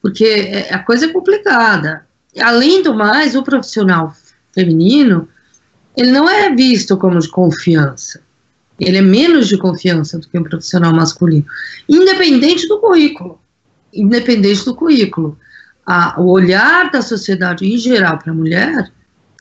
porque 0.01 0.25
é, 0.25 0.74
a 0.74 0.79
coisa 0.79 1.05
é 1.05 1.10
complicada. 1.10 2.05
Além 2.39 2.81
do 2.81 2.93
mais, 2.93 3.36
o 3.36 3.43
profissional 3.43 4.13
feminino, 4.53 5.27
ele 5.96 6.12
não 6.12 6.29
é 6.29 6.53
visto 6.53 6.98
como 6.98 7.19
de 7.19 7.27
confiança. 7.27 8.22
Ele 8.79 8.98
é 8.98 9.01
menos 9.01 9.48
de 9.48 9.58
confiança 9.58 10.17
do 10.17 10.27
que 10.27 10.39
um 10.39 10.43
profissional 10.43 10.93
masculino, 10.93 11.46
independente 11.88 12.67
do 12.67 12.79
currículo. 12.79 13.39
Independente 13.93 14.65
do 14.65 14.75
currículo. 14.75 15.38
A, 15.86 16.19
o 16.19 16.29
olhar 16.29 16.91
da 16.91 17.01
sociedade 17.01 17.65
em 17.65 17.77
geral 17.77 18.17
para 18.17 18.31
a 18.31 18.36
mulher 18.36 18.91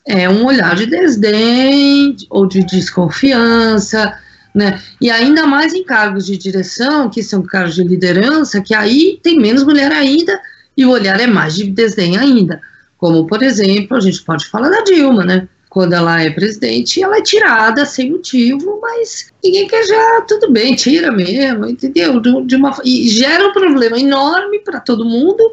é 0.07 0.27
um 0.29 0.45
olhar 0.45 0.75
de 0.75 0.87
desdém 0.87 2.15
ou 2.29 2.47
de 2.47 2.63
desconfiança, 2.63 4.17
né? 4.53 4.81
E 4.99 5.11
ainda 5.11 5.45
mais 5.45 5.73
em 5.73 5.83
cargos 5.83 6.25
de 6.25 6.37
direção, 6.37 7.09
que 7.09 7.21
são 7.21 7.43
cargos 7.43 7.75
de 7.75 7.83
liderança, 7.83 8.61
que 8.61 8.73
aí 8.73 9.19
tem 9.21 9.39
menos 9.39 9.63
mulher 9.63 9.91
ainda 9.91 10.39
e 10.75 10.85
o 10.85 10.89
olhar 10.89 11.19
é 11.19 11.27
mais 11.27 11.55
de 11.55 11.69
desdém 11.69 12.17
ainda. 12.17 12.61
Como, 12.97 13.27
por 13.27 13.43
exemplo, 13.43 13.95
a 13.95 13.99
gente 13.99 14.21
pode 14.23 14.47
falar 14.47 14.69
da 14.69 14.81
Dilma, 14.81 15.23
né? 15.23 15.47
Quando 15.69 15.93
ela 15.93 16.21
é 16.21 16.31
presidente, 16.31 17.01
ela 17.01 17.17
é 17.17 17.21
tirada 17.21 17.85
sem 17.85 18.11
motivo, 18.11 18.79
mas 18.81 19.31
ninguém 19.43 19.67
quer 19.67 19.85
já, 19.85 20.21
tudo 20.21 20.51
bem, 20.51 20.75
tira 20.75 21.11
mesmo, 21.11 21.67
entendeu? 21.67 22.19
De, 22.19 22.41
de 22.45 22.55
uma, 22.55 22.75
e 22.83 23.07
gera 23.07 23.47
um 23.47 23.53
problema 23.53 23.99
enorme 23.99 24.59
para 24.59 24.79
todo 24.79 25.05
mundo, 25.05 25.43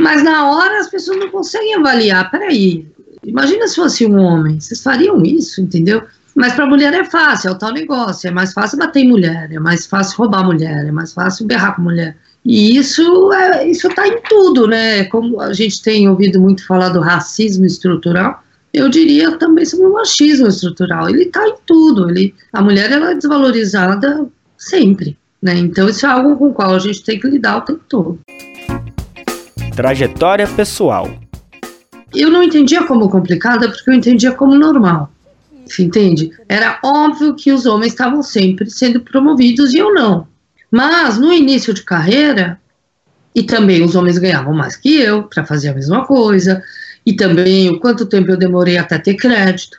mas 0.00 0.22
na 0.24 0.50
hora 0.50 0.80
as 0.80 0.88
pessoas 0.88 1.18
não 1.18 1.28
conseguem 1.30 1.76
avaliar. 1.76 2.28
Peraí, 2.30 2.86
imagina 3.22 3.68
se 3.68 3.76
fosse 3.76 4.04
um 4.04 4.18
homem, 4.18 4.58
vocês 4.58 4.82
fariam 4.82 5.22
isso, 5.22 5.60
entendeu? 5.60 6.02
Mas 6.34 6.54
para 6.54 6.66
mulher 6.66 6.92
é 6.94 7.04
fácil, 7.04 7.50
é 7.50 7.52
o 7.52 7.58
tal 7.58 7.72
negócio. 7.72 8.26
É 8.26 8.30
mais 8.30 8.52
fácil 8.52 8.78
bater 8.78 9.00
em 9.00 9.08
mulher, 9.08 9.50
é 9.52 9.58
mais 9.58 9.86
fácil 9.86 10.18
roubar 10.18 10.44
mulher, 10.44 10.86
é 10.86 10.90
mais 10.90 11.12
fácil 11.12 11.46
berrar 11.46 11.76
com 11.76 11.82
mulher. 11.82 12.16
E 12.44 12.76
isso 12.76 13.32
é, 13.32 13.68
isso 13.68 13.86
está 13.86 14.08
em 14.08 14.20
tudo, 14.22 14.66
né? 14.66 15.04
Como 15.04 15.40
a 15.40 15.52
gente 15.52 15.80
tem 15.82 16.08
ouvido 16.08 16.40
muito 16.40 16.66
falar 16.66 16.88
do 16.88 17.00
racismo 17.00 17.64
estrutural, 17.64 18.42
eu 18.72 18.88
diria 18.88 19.36
também 19.38 19.64
sobre 19.64 19.86
o 19.86 19.92
machismo 19.92 20.48
estrutural. 20.48 21.08
Ele 21.08 21.24
está 21.24 21.46
em 21.46 21.54
tudo. 21.66 22.08
Ele, 22.10 22.34
a 22.52 22.62
mulher 22.62 22.90
ela 22.90 23.10
é 23.10 23.14
desvalorizada 23.14 24.26
sempre, 24.56 25.16
né? 25.42 25.56
Então 25.56 25.88
isso 25.88 26.06
é 26.06 26.08
algo 26.08 26.36
com 26.36 26.48
o 26.48 26.54
qual 26.54 26.74
a 26.74 26.78
gente 26.78 27.02
tem 27.02 27.18
que 27.18 27.28
lidar 27.28 27.58
o 27.58 27.60
tempo 27.62 27.82
todo. 27.88 28.18
Trajetória 29.74 30.46
pessoal. 30.48 31.10
Eu 32.14 32.30
não 32.30 32.42
entendia 32.42 32.84
como 32.84 33.08
complicada 33.08 33.68
porque 33.68 33.90
eu 33.90 33.94
entendia 33.94 34.32
como 34.32 34.54
normal 34.54 35.10
entende? 35.80 36.32
Era 36.48 36.78
óbvio 36.82 37.34
que 37.34 37.52
os 37.52 37.66
homens 37.66 37.92
estavam 37.92 38.22
sempre 38.22 38.68
sendo 38.70 39.00
promovidos 39.00 39.72
e 39.72 39.78
eu 39.78 39.94
não. 39.94 40.26
Mas 40.70 41.18
no 41.18 41.32
início 41.32 41.72
de 41.72 41.82
carreira, 41.82 42.58
e 43.34 43.42
também 43.42 43.82
os 43.82 43.94
homens 43.94 44.18
ganhavam 44.18 44.52
mais 44.52 44.76
que 44.76 45.00
eu 45.00 45.22
para 45.22 45.44
fazer 45.44 45.68
a 45.68 45.74
mesma 45.74 46.04
coisa, 46.04 46.62
e 47.04 47.14
também 47.14 47.68
o 47.70 47.80
quanto 47.80 48.06
tempo 48.06 48.30
eu 48.30 48.36
demorei 48.36 48.78
até 48.78 48.98
ter 48.98 49.14
crédito, 49.14 49.78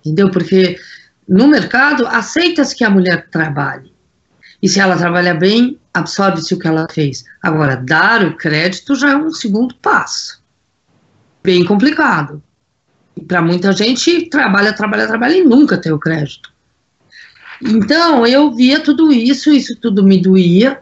entendeu? 0.00 0.30
Porque 0.30 0.78
no 1.28 1.48
mercado 1.48 2.06
aceita-se 2.06 2.74
que 2.76 2.84
a 2.84 2.90
mulher 2.90 3.28
trabalhe. 3.30 3.92
E 4.62 4.68
se 4.68 4.80
ela 4.80 4.96
trabalha 4.96 5.34
bem, 5.34 5.78
absorve-se 5.92 6.54
o 6.54 6.58
que 6.58 6.68
ela 6.68 6.86
fez. 6.90 7.24
Agora, 7.42 7.76
dar 7.76 8.24
o 8.24 8.36
crédito 8.36 8.94
já 8.94 9.10
é 9.10 9.16
um 9.16 9.30
segundo 9.30 9.74
passo. 9.76 10.42
Bem 11.42 11.64
complicado. 11.64 12.42
E 13.16 13.24
para 13.24 13.40
muita 13.40 13.72
gente, 13.72 14.28
trabalha, 14.28 14.72
trabalha, 14.72 15.06
trabalha 15.06 15.36
e 15.36 15.44
nunca 15.44 15.78
tem 15.78 15.92
o 15.92 15.98
crédito. 15.98 16.52
Então, 17.62 18.26
eu 18.26 18.52
via 18.52 18.80
tudo 18.80 19.12
isso, 19.12 19.50
isso 19.50 19.76
tudo 19.76 20.02
me 20.02 20.20
doía, 20.20 20.80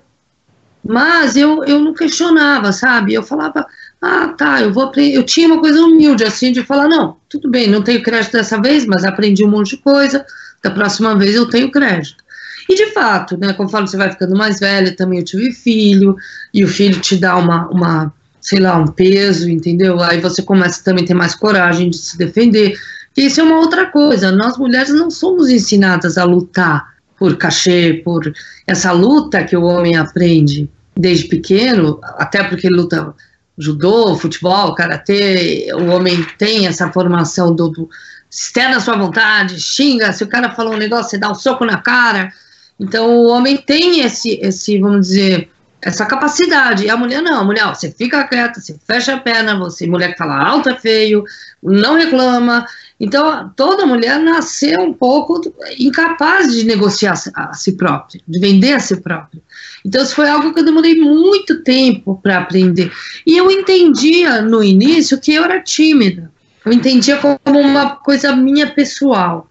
mas 0.85 1.37
eu, 1.37 1.65
eu 1.65 1.79
não 1.79 1.95
questionava, 1.95 2.73
sabe? 2.73 3.15
Eu 3.15 3.23
falava, 3.23 3.67
ah, 4.05 4.29
tá, 4.29 4.61
eu 4.61 4.73
vou 4.73 4.85
aprender. 4.85 5.17
Eu 5.17 5.23
tinha 5.23 5.47
uma 5.47 5.61
coisa 5.61 5.81
humilde, 5.81 6.25
assim, 6.25 6.53
de 6.53 6.63
falar, 6.63 6.89
não, 6.89 7.17
tudo 7.29 7.51
bem, 7.51 7.69
não 7.69 7.83
tenho 7.83 8.03
crédito 8.03 8.33
dessa 8.33 8.61
vez, 8.61 8.85
mas 8.85 9.05
aprendi 9.05 9.45
um 9.45 9.51
monte 9.51 9.71
de 9.71 9.79
coisa, 9.79 10.25
da 10.63 10.71
próxima 10.71 11.17
vez 11.17 11.35
eu 11.35 11.49
tenho 11.49 11.71
crédito. 11.71 12.23
E 12.69 12.75
de 12.75 12.93
fato, 12.93 13.37
né, 13.37 13.53
conforme 13.53 13.89
você 13.89 13.97
vai 13.97 14.11
ficando 14.11 14.37
mais 14.37 14.61
velha, 14.61 14.95
também 14.95 15.21
eu 15.21 15.25
tive 15.25 15.53
filho, 15.53 16.17
e 16.53 16.63
o 16.65 16.69
filho 16.69 17.01
te 17.01 17.17
dá 17.17 17.37
uma, 17.37 17.67
uma 17.69 18.13
sei 18.41 18.61
lá, 18.61 18.77
um 18.77 18.87
peso, 18.87 19.49
entendeu? 19.49 20.01
Aí 20.03 20.21
você 20.21 20.43
começa 20.43 20.85
também 20.85 21.05
a 21.05 21.07
ter 21.07 21.15
mais 21.15 21.35
coragem 21.35 21.89
de 21.89 21.97
se 21.97 22.19
defender. 22.19 22.79
Que 23.15 23.23
isso 23.23 23.41
é 23.41 23.45
uma 23.45 23.59
outra 23.59 23.87
coisa. 23.87 24.31
Nós 24.31 24.59
mulheres 24.59 24.93
não 24.93 25.11
somos 25.11 25.49
ensinadas 25.49 26.19
a 26.19 26.25
lutar 26.25 26.95
por 27.19 27.37
cachê, 27.37 28.03
por 28.05 28.31
essa 28.67 28.93
luta 28.93 29.45
que 29.45 29.57
o 29.57 29.63
homem 29.63 29.97
aprende 29.97 30.69
desde 30.95 31.29
pequeno, 31.29 31.99
até 32.19 32.45
porque 32.45 32.67
ele 32.67 32.77
luta 32.77 33.15
judô, 33.57 34.17
futebol, 34.17 34.75
karatê, 34.75 35.69
o 35.75 35.87
homem 35.87 36.25
tem 36.39 36.67
essa 36.67 36.91
formação 36.91 37.55
do, 37.55 37.69
do 37.69 37.89
externa 38.31 38.79
a 38.79 38.81
sua 38.81 38.97
vontade, 38.97 39.61
xinga, 39.61 40.13
se 40.13 40.25
o 40.25 40.29
cara 40.29 40.51
falou 40.51 40.75
um 40.75 40.79
negócio, 40.79 41.11
você 41.11 41.19
dá 41.19 41.31
um 41.31 41.35
soco 41.35 41.65
na 41.65 41.79
cara. 41.79 42.33
Então 42.79 43.17
o 43.17 43.29
homem 43.29 43.57
tem 43.57 44.01
esse, 44.01 44.39
esse 44.43 44.79
vamos 44.79 45.07
dizer, 45.07 45.49
essa 45.81 46.05
capacidade. 46.07 46.85
E 46.85 46.91
a 46.91 46.97
mulher 46.97 47.23
não, 47.23 47.41
a 47.41 47.45
mulher, 47.45 47.67
ó, 47.67 47.75
você 47.75 47.93
fica 47.93 48.27
quieta, 48.27 48.61
você 48.61 48.77
fecha 48.87 49.15
a 49.15 49.21
perna, 49.21 49.57
você, 49.57 49.87
mulher 49.87 50.13
que 50.13 50.19
fala 50.19 50.43
alto 50.43 50.71
é 50.71 50.75
feio, 50.75 51.25
não 51.63 51.95
reclama. 51.97 52.67
Então, 53.05 53.53
toda 53.55 53.85
mulher 53.85 54.19
nasceu 54.19 54.81
um 54.81 54.95
pouco 54.95 55.39
incapaz 55.79 56.51
de 56.51 56.65
negociar 56.65 57.13
a 57.35 57.53
si 57.53 57.73
própria, 57.73 58.19
de 58.27 58.39
vender 58.41 58.73
a 58.73 58.81
si 58.81 58.97
própria. 58.97 59.43
Então, 59.85 60.03
isso 60.03 60.15
foi 60.15 60.27
algo 60.27 60.55
que 60.55 60.61
eu 60.61 60.65
demorei 60.65 60.99
muito 60.99 61.63
tempo 61.63 62.19
para 62.23 62.39
aprender. 62.39 62.91
E 63.27 63.37
eu 63.37 63.51
entendia 63.51 64.41
no 64.41 64.65
início 64.65 65.21
que 65.21 65.35
eu 65.35 65.45
era 65.45 65.61
tímida. 65.61 66.33
Eu 66.65 66.73
entendia 66.73 67.19
como 67.19 67.61
uma 67.61 67.91
coisa 67.97 68.35
minha 68.35 68.71
pessoal. 68.71 69.51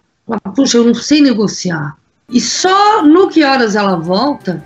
Puxa, 0.55 0.79
eu 0.79 0.85
não 0.85 0.95
sei 0.95 1.21
negociar. 1.21 1.95
E 2.27 2.41
só 2.41 3.03
no 3.03 3.29
que 3.29 3.43
horas 3.43 3.75
ela 3.75 3.97
volta 3.97 4.63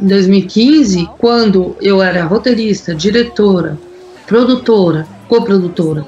em 0.00 0.06
2015, 0.06 1.06
quando 1.18 1.76
eu 1.82 2.00
era 2.02 2.24
roteirista, 2.24 2.94
diretora, 2.94 3.78
produtora, 4.26 5.06
coprodutora, 5.28 6.06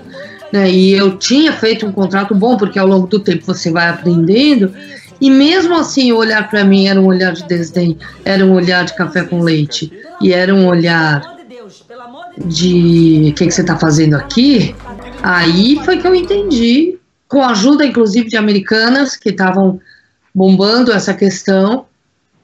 né, 0.55 0.71
e 0.71 0.93
eu 0.93 1.19
tinha 1.19 1.53
feito 1.53 1.87
um 1.87 1.93
contrato 1.93 2.35
bom, 2.35 2.57
porque 2.57 2.79
ao 2.79 2.87
longo 2.87 3.07
do 3.07 3.21
tempo 3.21 3.45
você 3.45 3.71
vai 3.71 3.89
aprendendo, 3.89 4.73
e 5.21 5.31
mesmo 5.31 5.75
assim 5.75 6.13
o 6.13 6.17
olhar 6.17 6.49
para 6.49 6.65
mim 6.65 6.89
era 6.89 7.01
um 7.01 7.07
olhar 7.07 7.33
de 7.33 7.45
desdém, 7.45 7.99
era 8.25 8.45
um 8.45 8.53
olhar 8.53 8.85
de 8.85 8.95
café 8.95 9.23
com 9.25 9.41
leite, 9.41 9.93
e 10.21 10.33
era 10.33 10.55
um 10.55 10.67
olhar 10.67 11.23
de 12.45 13.31
o 13.31 13.35
que, 13.35 13.47
que 13.47 13.51
você 13.51 13.61
está 13.61 13.77
fazendo 13.77 14.15
aqui, 14.15 14.75
Aí 15.25 15.81
foi 15.83 15.97
que 15.97 16.07
eu 16.07 16.15
entendi, 16.15 16.99
com 17.27 17.43
a 17.43 17.53
ajuda 17.53 17.87
inclusive 17.87 18.29
de 18.29 18.37
americanas 18.37 19.17
que 19.17 19.31
estavam 19.31 19.81
bombando 20.35 20.93
essa 20.93 21.15
questão, 21.15 21.87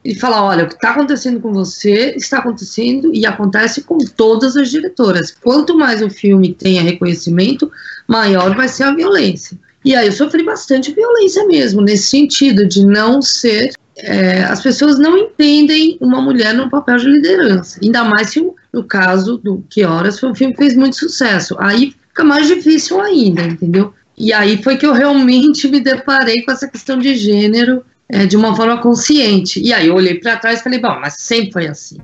e 0.05 0.15
falar: 0.15 0.45
olha, 0.45 0.65
o 0.65 0.69
que 0.69 0.75
está 0.75 0.91
acontecendo 0.91 1.41
com 1.41 1.53
você 1.53 2.15
está 2.17 2.39
acontecendo 2.39 3.11
e 3.15 3.27
acontece 3.27 3.83
com 3.83 3.99
todas 3.99 4.57
as 4.57 4.71
diretoras. 4.71 5.35
Quanto 5.43 5.77
mais 5.77 6.03
o 6.03 6.11
filme 6.11 6.55
tenha 6.55 6.83
reconhecimento, 6.83 7.71
maior 8.07 8.55
vai 8.57 8.69
ser 8.69 8.85
a 8.85 8.95
violência. 8.95 9.59
E 9.85 9.95
aí 9.95 10.07
eu 10.07 10.13
sofri 10.13 10.43
bastante 10.43 10.93
violência 10.93 11.47
mesmo, 11.47 11.81
nesse 11.81 12.09
sentido 12.09 12.67
de 12.67 12.85
não 12.85 13.23
ser. 13.23 13.73
É, 14.03 14.45
as 14.45 14.63
pessoas 14.63 14.99
não 14.99 15.19
entendem 15.19 15.99
uma 16.01 16.23
mulher 16.23 16.55
no 16.55 16.71
papel 16.71 16.97
de 16.97 17.07
liderança, 17.07 17.79
ainda 17.83 18.03
mais 18.03 18.31
se 18.31 18.41
no 18.73 18.85
caso 18.85 19.37
do 19.37 19.63
Que 19.69 19.85
Horas 19.85 20.19
foi 20.19 20.31
um 20.31 20.35
filme 20.35 20.55
que 20.55 20.63
fez 20.63 20.75
muito 20.75 20.97
sucesso. 20.97 21.55
Aí 21.59 21.95
fica 22.09 22.25
mais 22.25 22.47
difícil 22.47 22.99
ainda, 22.99 23.43
entendeu? 23.43 23.93
E 24.17 24.33
aí 24.33 24.63
foi 24.63 24.77
que 24.77 24.87
eu 24.87 24.93
realmente 24.93 25.69
me 25.69 25.81
deparei 25.81 26.43
com 26.43 26.53
essa 26.53 26.69
questão 26.69 26.99
de 26.99 27.15
gênero 27.15 27.85
é, 28.13 28.27
de 28.27 28.37
uma 28.37 28.55
forma 28.55 28.79
consciente. 28.79 29.61
E 29.61 29.73
aí 29.73 29.87
eu 29.87 29.95
olhei 29.95 30.15
para 30.15 30.37
trás 30.37 30.61
e 30.61 30.63
falei, 30.63 30.81
bom, 30.81 30.99
mas 31.01 31.15
sempre 31.19 31.53
foi 31.53 31.67
assim. 31.69 31.97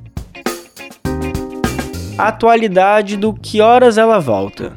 A 2.16 2.28
atualidade 2.28 3.16
do 3.16 3.34
Que 3.34 3.60
Horas 3.60 3.98
Ela 3.98 4.18
Volta. 4.18 4.76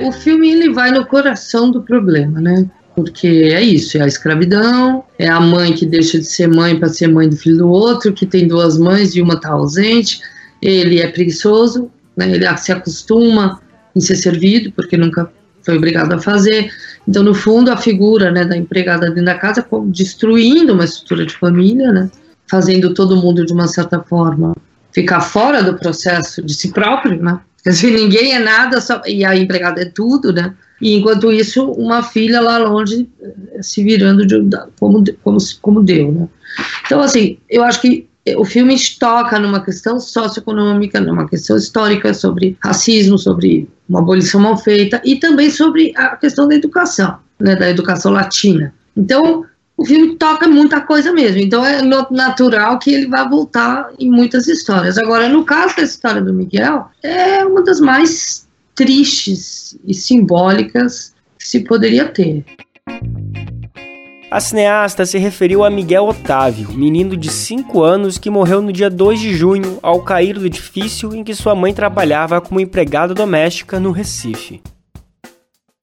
O 0.00 0.12
filme 0.12 0.50
ele 0.50 0.72
vai 0.72 0.90
no 0.90 1.04
coração 1.06 1.70
do 1.70 1.82
problema, 1.82 2.40
né? 2.40 2.66
Porque 2.94 3.28
é 3.52 3.62
isso, 3.62 3.96
é 3.98 4.02
a 4.02 4.06
escravidão, 4.06 5.04
é 5.18 5.28
a 5.28 5.38
mãe 5.40 5.72
que 5.72 5.86
deixa 5.86 6.18
de 6.18 6.24
ser 6.24 6.48
mãe 6.48 6.78
para 6.78 6.88
ser 6.88 7.08
mãe 7.08 7.28
do 7.28 7.36
filho 7.36 7.58
do 7.58 7.68
outro, 7.68 8.12
que 8.12 8.26
tem 8.26 8.48
duas 8.48 8.78
mães 8.78 9.14
e 9.14 9.22
uma 9.22 9.34
está 9.34 9.50
ausente. 9.50 10.20
Ele 10.60 11.00
é 11.00 11.08
preguiçoso, 11.08 11.90
né? 12.16 12.30
ele 12.30 12.56
se 12.56 12.72
acostuma 12.72 13.60
em 13.94 14.00
ser 14.00 14.16
servido, 14.16 14.72
porque 14.72 14.96
nunca 14.96 15.30
foi 15.62 15.76
obrigado 15.76 16.12
a 16.12 16.18
fazer. 16.18 16.70
Então, 17.08 17.22
no 17.22 17.34
fundo, 17.34 17.72
a 17.72 17.76
figura 17.76 18.30
né, 18.30 18.44
da 18.44 18.54
empregada 18.54 19.06
dentro 19.06 19.24
da 19.24 19.34
casa 19.34 19.66
destruindo 19.86 20.74
uma 20.74 20.84
estrutura 20.84 21.24
de 21.24 21.34
família, 21.34 21.90
né, 21.90 22.10
fazendo 22.46 22.92
todo 22.92 23.16
mundo, 23.16 23.46
de 23.46 23.52
uma 23.52 23.66
certa 23.66 24.00
forma, 24.00 24.54
ficar 24.92 25.22
fora 25.22 25.62
do 25.62 25.78
processo 25.78 26.42
de 26.42 26.52
si 26.52 26.70
próprio, 26.70 27.22
né? 27.22 27.40
Porque 27.64 27.90
ninguém 27.90 28.34
é 28.34 28.38
nada, 28.38 28.78
só, 28.80 29.00
e 29.06 29.24
a 29.24 29.34
empregada 29.34 29.80
é 29.80 29.86
tudo, 29.86 30.34
né? 30.34 30.54
E 30.82 30.94
enquanto 30.94 31.32
isso, 31.32 31.70
uma 31.72 32.02
filha 32.02 32.40
lá 32.40 32.58
longe 32.58 33.08
eh, 33.22 33.62
se 33.62 33.82
virando 33.82 34.26
de, 34.26 34.36
como, 34.78 35.02
como, 35.24 35.38
como 35.62 35.82
deu, 35.82 36.12
né? 36.12 36.28
Então, 36.84 37.00
assim, 37.00 37.38
eu 37.48 37.64
acho 37.64 37.80
que 37.80 38.06
o 38.36 38.44
filme 38.44 38.76
toca 38.98 39.38
numa 39.38 39.64
questão 39.64 39.98
socioeconômica, 39.98 41.00
numa 41.00 41.26
questão 41.26 41.56
histórica 41.56 42.12
sobre 42.12 42.56
racismo, 42.62 43.16
sobre 43.16 43.66
uma 43.88 44.00
abolição 44.00 44.40
mal 44.40 44.56
feita 44.56 45.00
e 45.04 45.16
também 45.16 45.50
sobre 45.50 45.92
a 45.96 46.16
questão 46.16 46.46
da 46.46 46.54
educação, 46.54 47.18
né, 47.40 47.56
da 47.56 47.70
educação 47.70 48.12
latina. 48.12 48.74
Então, 48.96 49.44
o 49.76 49.84
filme 49.84 50.16
toca 50.16 50.48
muita 50.48 50.80
coisa 50.80 51.12
mesmo, 51.12 51.38
então 51.40 51.64
é 51.64 51.80
natural 52.10 52.78
que 52.80 52.92
ele 52.92 53.06
vá 53.06 53.26
voltar 53.28 53.90
em 53.98 54.10
muitas 54.10 54.48
histórias. 54.48 54.98
Agora, 54.98 55.28
no 55.28 55.44
caso 55.44 55.76
da 55.76 55.82
história 55.82 56.20
do 56.20 56.34
Miguel, 56.34 56.88
é 57.02 57.44
uma 57.44 57.62
das 57.62 57.78
mais 57.78 58.48
tristes 58.74 59.78
e 59.86 59.94
simbólicas 59.94 61.14
que 61.38 61.46
se 61.46 61.60
poderia 61.60 62.06
ter. 62.06 62.44
A 64.30 64.40
cineasta 64.40 65.06
se 65.06 65.16
referiu 65.16 65.64
a 65.64 65.70
Miguel 65.70 66.06
Otávio, 66.06 66.70
menino 66.72 67.16
de 67.16 67.30
5 67.30 67.82
anos 67.82 68.18
que 68.18 68.28
morreu 68.28 68.60
no 68.60 68.70
dia 68.70 68.90
2 68.90 69.18
de 69.18 69.32
junho 69.34 69.78
ao 69.82 70.02
cair 70.02 70.38
do 70.38 70.44
edifício 70.44 71.14
em 71.14 71.24
que 71.24 71.34
sua 71.34 71.54
mãe 71.54 71.72
trabalhava 71.72 72.38
como 72.38 72.60
empregada 72.60 73.14
doméstica 73.14 73.80
no 73.80 73.90
Recife. 73.90 74.60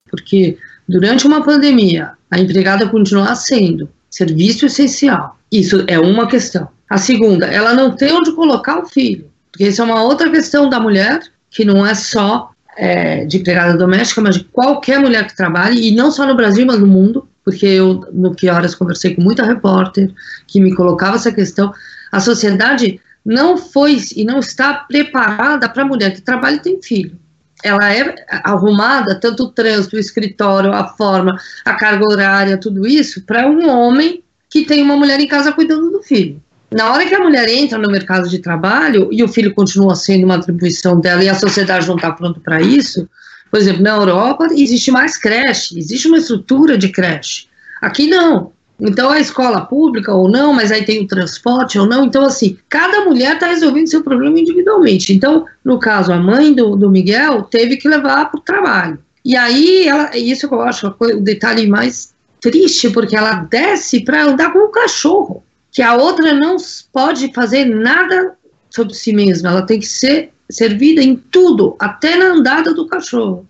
Porque 0.08 0.56
durante 0.88 1.26
uma 1.26 1.42
pandemia, 1.42 2.12
a 2.30 2.38
empregada 2.38 2.88
continua 2.88 3.34
sendo 3.34 3.88
serviço 4.08 4.66
essencial. 4.66 5.36
Isso 5.50 5.84
é 5.88 5.98
uma 5.98 6.28
questão. 6.28 6.68
A 6.88 6.98
segunda, 6.98 7.46
ela 7.46 7.74
não 7.74 7.96
tem 7.96 8.12
onde 8.12 8.30
colocar 8.30 8.78
o 8.78 8.86
filho, 8.86 9.28
porque 9.50 9.66
isso 9.66 9.82
é 9.82 9.84
uma 9.84 10.04
outra 10.04 10.30
questão 10.30 10.68
da 10.68 10.78
mulher, 10.78 11.18
que 11.50 11.64
não 11.64 11.84
é 11.84 11.96
só 11.96 12.50
é, 12.78 13.24
de 13.24 13.38
empregada 13.38 13.76
doméstica, 13.76 14.20
mas 14.20 14.36
de 14.36 14.44
qualquer 14.44 15.00
mulher 15.00 15.26
que 15.26 15.36
trabalhe, 15.36 15.88
e 15.88 15.96
não 15.96 16.12
só 16.12 16.24
no 16.24 16.36
Brasil, 16.36 16.64
mas 16.64 16.78
no 16.78 16.86
mundo 16.86 17.26
porque 17.46 17.64
eu, 17.64 18.04
no 18.12 18.34
que 18.34 18.50
horas, 18.50 18.74
conversei 18.74 19.14
com 19.14 19.22
muita 19.22 19.44
repórter 19.44 20.12
que 20.48 20.60
me 20.60 20.74
colocava 20.74 21.14
essa 21.14 21.30
questão. 21.30 21.72
A 22.10 22.18
sociedade 22.18 23.00
não 23.24 23.56
foi 23.56 24.02
e 24.16 24.24
não 24.24 24.40
está 24.40 24.74
preparada 24.74 25.68
para 25.68 25.84
a 25.84 25.86
mulher 25.86 26.12
que 26.12 26.20
trabalha 26.20 26.56
e 26.56 26.60
tem 26.60 26.82
filho. 26.82 27.16
Ela 27.62 27.94
é 27.94 28.16
arrumada, 28.42 29.14
tanto 29.14 29.44
o 29.44 29.48
trânsito, 29.48 29.94
o 29.94 29.98
escritório, 30.00 30.72
a 30.72 30.88
forma, 30.88 31.40
a 31.64 31.74
carga 31.74 32.04
horária, 32.04 32.58
tudo 32.58 32.84
isso, 32.84 33.22
para 33.22 33.46
um 33.46 33.70
homem 33.70 34.24
que 34.50 34.64
tem 34.64 34.82
uma 34.82 34.96
mulher 34.96 35.20
em 35.20 35.28
casa 35.28 35.52
cuidando 35.52 35.92
do 35.92 36.02
filho. 36.02 36.42
Na 36.68 36.92
hora 36.92 37.06
que 37.06 37.14
a 37.14 37.20
mulher 37.20 37.48
entra 37.48 37.78
no 37.78 37.88
mercado 37.88 38.28
de 38.28 38.40
trabalho 38.40 39.08
e 39.12 39.22
o 39.22 39.28
filho 39.28 39.54
continua 39.54 39.94
sendo 39.94 40.24
uma 40.24 40.34
atribuição 40.34 40.98
dela 40.98 41.22
e 41.22 41.28
a 41.28 41.34
sociedade 41.34 41.86
não 41.86 41.94
está 41.94 42.10
pronta 42.10 42.40
para 42.40 42.60
isso, 42.60 43.08
por 43.56 43.62
exemplo, 43.62 43.82
na 43.82 43.96
Europa 43.96 44.48
existe 44.50 44.90
mais 44.90 45.16
creche, 45.16 45.78
existe 45.78 46.08
uma 46.08 46.18
estrutura 46.18 46.76
de 46.76 46.90
creche. 46.90 47.46
Aqui 47.80 48.06
não. 48.06 48.52
Então 48.78 49.08
a 49.08 49.18
escola 49.18 49.62
pública 49.62 50.12
ou 50.12 50.28
não, 50.28 50.52
mas 50.52 50.70
aí 50.70 50.84
tem 50.84 51.02
o 51.02 51.06
transporte 51.06 51.78
ou 51.78 51.86
não. 51.86 52.04
Então, 52.04 52.22
assim, 52.22 52.58
cada 52.68 53.06
mulher 53.06 53.36
está 53.36 53.46
resolvendo 53.46 53.86
seu 53.86 54.02
problema 54.02 54.38
individualmente. 54.38 55.10
Então, 55.10 55.46
no 55.64 55.78
caso, 55.78 56.12
a 56.12 56.18
mãe 56.18 56.52
do, 56.52 56.76
do 56.76 56.90
Miguel 56.90 57.44
teve 57.44 57.78
que 57.78 57.88
levar 57.88 58.30
para 58.30 58.38
o 58.38 58.42
trabalho. 58.42 58.98
E 59.24 59.34
aí, 59.34 59.88
ela, 59.88 60.14
isso 60.14 60.46
que 60.46 60.54
eu 60.54 60.60
acho 60.60 60.94
o 61.00 61.20
detalhe 61.22 61.66
mais 61.66 62.12
triste, 62.42 62.90
porque 62.90 63.16
ela 63.16 63.36
desce 63.36 64.00
para 64.00 64.24
andar 64.24 64.52
com 64.52 64.66
o 64.66 64.68
cachorro, 64.68 65.42
que 65.72 65.80
a 65.80 65.94
outra 65.94 66.34
não 66.34 66.58
pode 66.92 67.32
fazer 67.32 67.64
nada 67.64 68.34
sobre 68.68 68.92
si 68.92 69.14
mesma, 69.14 69.48
ela 69.48 69.62
tem 69.62 69.80
que 69.80 69.86
ser 69.86 70.35
servida 70.50 71.02
em 71.02 71.16
tudo, 71.16 71.76
até 71.78 72.16
na 72.16 72.26
andada 72.26 72.72
do 72.72 72.86
cachorro. 72.86 73.48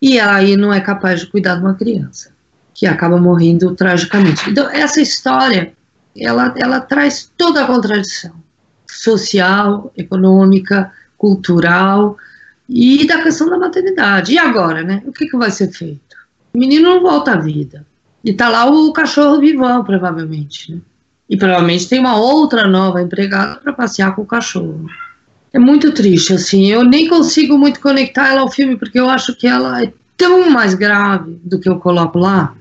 E 0.00 0.20
aí 0.20 0.56
não 0.56 0.72
é 0.72 0.80
capaz 0.80 1.20
de 1.20 1.26
cuidar 1.26 1.56
de 1.56 1.62
uma 1.62 1.74
criança, 1.74 2.30
que 2.74 2.86
acaba 2.86 3.18
morrendo 3.18 3.74
tragicamente. 3.74 4.48
Então, 4.50 4.68
essa 4.70 5.00
história, 5.00 5.72
ela, 6.16 6.54
ela 6.56 6.80
traz 6.80 7.30
toda 7.36 7.62
a 7.62 7.66
contradição 7.66 8.34
social, 8.86 9.92
econômica, 9.96 10.92
cultural 11.16 12.16
e 12.68 13.06
da 13.06 13.22
questão 13.22 13.48
da 13.48 13.58
maternidade. 13.58 14.32
E 14.32 14.38
agora, 14.38 14.82
né? 14.82 15.02
O 15.06 15.12
que, 15.12 15.26
que 15.26 15.36
vai 15.36 15.50
ser 15.50 15.70
feito? 15.72 16.16
O 16.54 16.58
menino 16.58 16.94
não 16.94 17.02
volta 17.02 17.32
à 17.32 17.36
vida. 17.36 17.86
E 18.24 18.32
tá 18.32 18.48
lá 18.48 18.66
o 18.66 18.92
cachorro 18.92 19.40
vivão, 19.40 19.84
provavelmente, 19.84 20.72
né? 20.72 20.80
E 21.28 21.36
provavelmente 21.36 21.88
tem 21.88 21.98
uma 21.98 22.16
outra 22.16 22.68
nova 22.68 23.02
empregada 23.02 23.56
para 23.56 23.72
passear 23.72 24.14
com 24.14 24.22
o 24.22 24.26
cachorro. 24.26 24.88
É 25.56 25.58
muito 25.58 25.90
triste, 25.90 26.34
assim. 26.34 26.66
Eu 26.66 26.84
nem 26.84 27.08
consigo 27.08 27.56
muito 27.56 27.80
conectar 27.80 28.28
ela 28.28 28.42
ao 28.42 28.50
filme, 28.50 28.76
porque 28.76 29.00
eu 29.00 29.08
acho 29.08 29.34
que 29.34 29.46
ela 29.46 29.82
é 29.82 29.90
tão 30.14 30.50
mais 30.50 30.74
grave 30.74 31.40
do 31.42 31.58
que 31.58 31.66
eu 31.66 31.78
coloco 31.78 32.18
lá. 32.18 32.54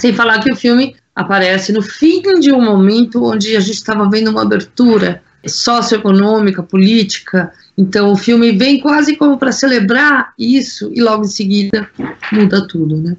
Sem 0.00 0.12
falar 0.12 0.40
que 0.40 0.52
o 0.52 0.56
filme 0.56 0.96
aparece 1.14 1.72
no 1.72 1.80
fim 1.80 2.20
de 2.40 2.50
um 2.50 2.60
momento 2.60 3.24
onde 3.24 3.56
a 3.56 3.60
gente 3.60 3.76
estava 3.76 4.10
vendo 4.10 4.32
uma 4.32 4.42
abertura 4.42 5.22
socioeconômica, 5.46 6.60
política. 6.60 7.52
Então 7.78 8.10
o 8.10 8.16
filme 8.16 8.50
vem 8.50 8.80
quase 8.80 9.14
como 9.14 9.38
para 9.38 9.52
celebrar 9.52 10.32
isso 10.36 10.90
e 10.92 11.00
logo 11.00 11.22
em 11.22 11.28
seguida 11.28 11.88
muda 12.32 12.66
tudo, 12.66 12.96
né? 12.96 13.16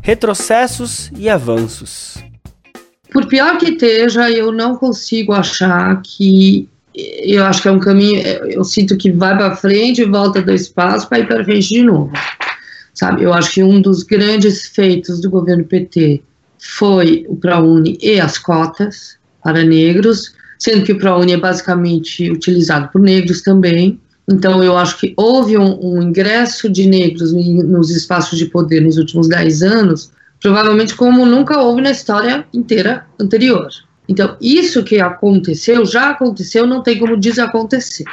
Retrocessos 0.00 1.12
e 1.14 1.28
avanços. 1.28 2.14
Por 3.12 3.26
pior 3.26 3.58
que 3.58 3.68
esteja, 3.68 4.30
eu 4.30 4.50
não 4.50 4.76
consigo 4.76 5.34
achar 5.34 6.00
que 6.00 6.70
eu 6.94 7.44
acho 7.44 7.62
que 7.62 7.68
é 7.68 7.72
um 7.72 7.80
caminho, 7.80 8.20
eu 8.22 8.62
sinto 8.62 8.96
que 8.96 9.10
vai 9.10 9.36
para 9.36 9.56
frente, 9.56 10.04
volta 10.04 10.40
do 10.40 10.52
espaço 10.52 11.08
para 11.08 11.18
ir 11.18 11.26
para 11.26 11.44
frente 11.44 11.68
de 11.68 11.82
novo. 11.82 12.12
Sabe, 12.94 13.24
eu 13.24 13.34
acho 13.34 13.54
que 13.54 13.62
um 13.62 13.80
dos 13.80 14.04
grandes 14.04 14.68
feitos 14.68 15.20
do 15.20 15.28
governo 15.28 15.64
PT 15.64 16.22
foi 16.58 17.26
o 17.28 17.36
ProUni 17.36 17.98
e 18.00 18.20
as 18.20 18.38
cotas 18.38 19.16
para 19.42 19.64
negros, 19.64 20.32
sendo 20.58 20.84
que 20.84 20.92
o 20.92 20.98
ProUni 20.98 21.32
é 21.32 21.36
basicamente 21.36 22.30
utilizado 22.30 22.88
por 22.92 23.00
negros 23.00 23.42
também. 23.42 24.00
Então, 24.30 24.62
eu 24.62 24.78
acho 24.78 24.98
que 24.98 25.12
houve 25.16 25.58
um, 25.58 25.78
um 25.82 26.02
ingresso 26.02 26.70
de 26.70 26.86
negros 26.86 27.32
nos 27.32 27.90
espaços 27.90 28.38
de 28.38 28.46
poder 28.46 28.80
nos 28.80 28.96
últimos 28.96 29.28
10 29.28 29.62
anos, 29.62 30.12
provavelmente 30.40 30.94
como 30.94 31.26
nunca 31.26 31.60
houve 31.60 31.82
na 31.82 31.90
história 31.90 32.46
inteira 32.54 33.04
anterior. 33.20 33.68
Então, 34.08 34.36
isso 34.40 34.84
que 34.84 35.00
aconteceu, 35.00 35.84
já 35.86 36.10
aconteceu, 36.10 36.66
não 36.66 36.82
tem 36.82 36.98
como 36.98 37.16
desacontecer. 37.16 38.04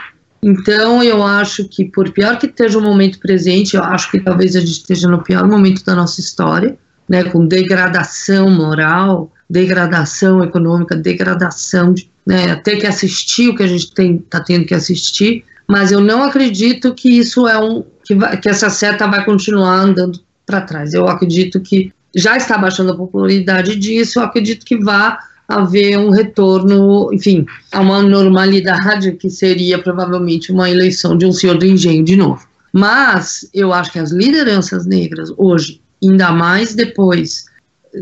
Então, 0.41 1.03
eu 1.03 1.23
acho 1.23 1.67
que, 1.67 1.85
por 1.85 2.11
pior 2.11 2.39
que 2.39 2.47
esteja 2.47 2.79
o 2.79 2.81
momento 2.81 3.19
presente, 3.19 3.75
eu 3.75 3.83
acho 3.83 4.09
que 4.09 4.19
talvez 4.19 4.55
a 4.55 4.59
gente 4.59 4.71
esteja 4.71 5.07
no 5.07 5.21
pior 5.21 5.47
momento 5.47 5.83
da 5.83 5.93
nossa 5.93 6.19
história, 6.19 6.77
né, 7.07 7.25
com 7.25 7.45
degradação 7.45 8.49
moral, 8.49 9.31
degradação 9.49 10.43
econômica, 10.43 10.95
degradação, 10.95 11.93
de, 11.93 12.09
né, 12.25 12.55
ter 12.55 12.77
que 12.77 12.87
assistir 12.87 13.49
o 13.49 13.55
que 13.55 13.63
a 13.63 13.67
gente 13.67 13.91
está 13.93 14.39
tendo 14.39 14.65
que 14.65 14.73
assistir, 14.73 15.43
mas 15.67 15.91
eu 15.91 15.99
não 15.99 16.23
acredito 16.23 16.93
que 16.93 17.09
isso 17.09 17.47
é 17.47 17.59
um 17.59 17.83
que, 18.03 18.15
vai, 18.15 18.37
que 18.37 18.49
essa 18.49 18.69
seta 18.69 19.07
vai 19.07 19.23
continuar 19.23 19.75
andando 19.75 20.19
para 20.45 20.61
trás. 20.61 20.93
Eu 20.93 21.07
acredito 21.07 21.59
que 21.59 21.93
já 22.15 22.35
está 22.35 22.57
baixando 22.57 22.91
a 22.91 22.97
popularidade 22.97 23.75
disso, 23.75 24.19
eu 24.19 24.23
acredito 24.23 24.65
que 24.65 24.77
vai 24.77 25.17
haver 25.55 25.97
um 25.97 26.09
retorno, 26.09 27.13
enfim, 27.13 27.45
a 27.71 27.81
uma 27.81 28.01
normalidade 28.01 29.13
que 29.13 29.29
seria 29.29 29.79
provavelmente 29.79 30.51
uma 30.51 30.69
eleição 30.69 31.17
de 31.17 31.25
um 31.25 31.31
senhor 31.31 31.57
do 31.57 31.65
engenho 31.65 32.03
de 32.03 32.15
novo. 32.15 32.45
Mas 32.73 33.47
eu 33.53 33.73
acho 33.73 33.91
que 33.91 33.99
as 33.99 34.11
lideranças 34.11 34.85
negras 34.85 35.31
hoje, 35.37 35.81
ainda 36.01 36.31
mais 36.31 36.73
depois 36.73 37.45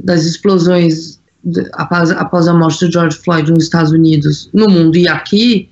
das 0.04 0.26
explosões 0.26 1.20
de, 1.44 1.68
após, 1.74 2.12
após 2.12 2.48
a 2.48 2.54
morte 2.54 2.86
de 2.86 2.92
George 2.92 3.18
Floyd 3.18 3.52
nos 3.52 3.64
Estados 3.64 3.92
Unidos, 3.92 4.50
no 4.54 4.68
mundo 4.68 4.98
e 4.98 5.08
aqui, 5.08 5.70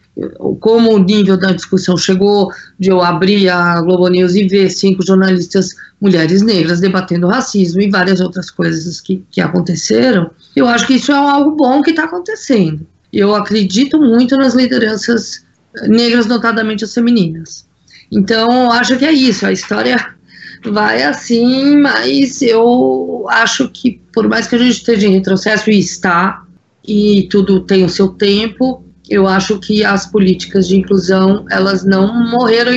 como 0.60 0.93
o 0.93 0.99
nível 0.99 1.38
da 1.38 1.51
discussão 1.51 1.95
chegou 1.95 2.51
de 2.80 2.89
eu 2.89 3.01
abrir 3.01 3.49
a 3.49 3.80
Globo 3.82 4.08
News 4.08 4.36
e 4.36 4.47
ver 4.47 4.69
cinco 4.69 5.06
jornalistas 5.06 5.75
mulheres 6.01 6.41
negras 6.41 6.80
debatendo 6.80 7.27
racismo 7.27 7.82
e 7.82 7.89
várias 7.89 8.19
outras 8.19 8.49
coisas 8.49 8.99
que, 8.99 9.23
que 9.30 9.41
aconteceram, 9.41 10.32
eu 10.56 10.67
acho 10.67 10.88
que 10.88 10.95
isso 10.95 11.12
é 11.12 11.15
algo 11.15 11.51
bom 11.51 11.82
que 11.82 11.91
está 11.91 12.06
acontecendo. 12.06 12.86
Eu 13.12 13.36
acredito 13.36 13.99
muito 13.99 14.36
nas 14.36 14.53
lideranças 14.53 15.45
negras, 15.88 16.25
notadamente 16.25 16.84
as 16.84 16.93
femininas. 16.93 17.67
Então, 18.12 18.71
acho 18.71 18.97
que 18.97 19.06
é 19.06 19.12
isso. 19.12 19.45
A 19.45 19.51
história 19.51 20.13
vai 20.65 21.03
assim, 21.03 21.77
mas 21.77 22.41
eu 22.41 23.25
acho 23.30 23.69
que, 23.69 24.01
por 24.12 24.27
mais 24.27 24.47
que 24.47 24.56
a 24.56 24.60
gente 24.60 24.77
esteja 24.77 25.08
em 25.08 25.13
retrocesso, 25.13 25.69
e 25.69 25.80
está, 25.80 26.43
e 26.88 27.27
tudo 27.30 27.60
tem 27.62 27.84
o 27.84 27.89
seu 27.89 28.10
tempo, 28.10 28.84
eu 29.10 29.28
acho 29.28 29.60
que 29.60 29.84
as 29.84 30.06
políticas 30.06 30.67
de 30.67 30.78
inclusão, 30.78 31.46
elas 31.50 31.84
não 31.84 32.30
morreram, 32.30 32.74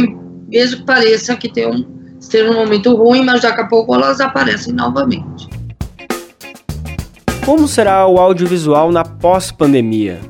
mesmo 0.49 0.79
que 0.79 0.87
pareça 0.87 1.37
que 1.37 1.53
tem 1.53 1.66
um, 1.66 1.85
esteja 2.19 2.51
num 2.51 2.59
momento 2.59 2.95
ruim, 2.95 3.25
mas 3.25 3.43
daqui 3.43 3.61
a 3.61 3.66
pouco 3.66 3.95
elas 3.95 4.21
aparecem 4.21 4.73
novamente. 4.73 5.49
Como 7.45 7.66
será 7.66 8.07
o 8.07 8.19
audiovisual 8.19 8.93
na 8.93 9.05
pós-pandemia? 9.05 10.21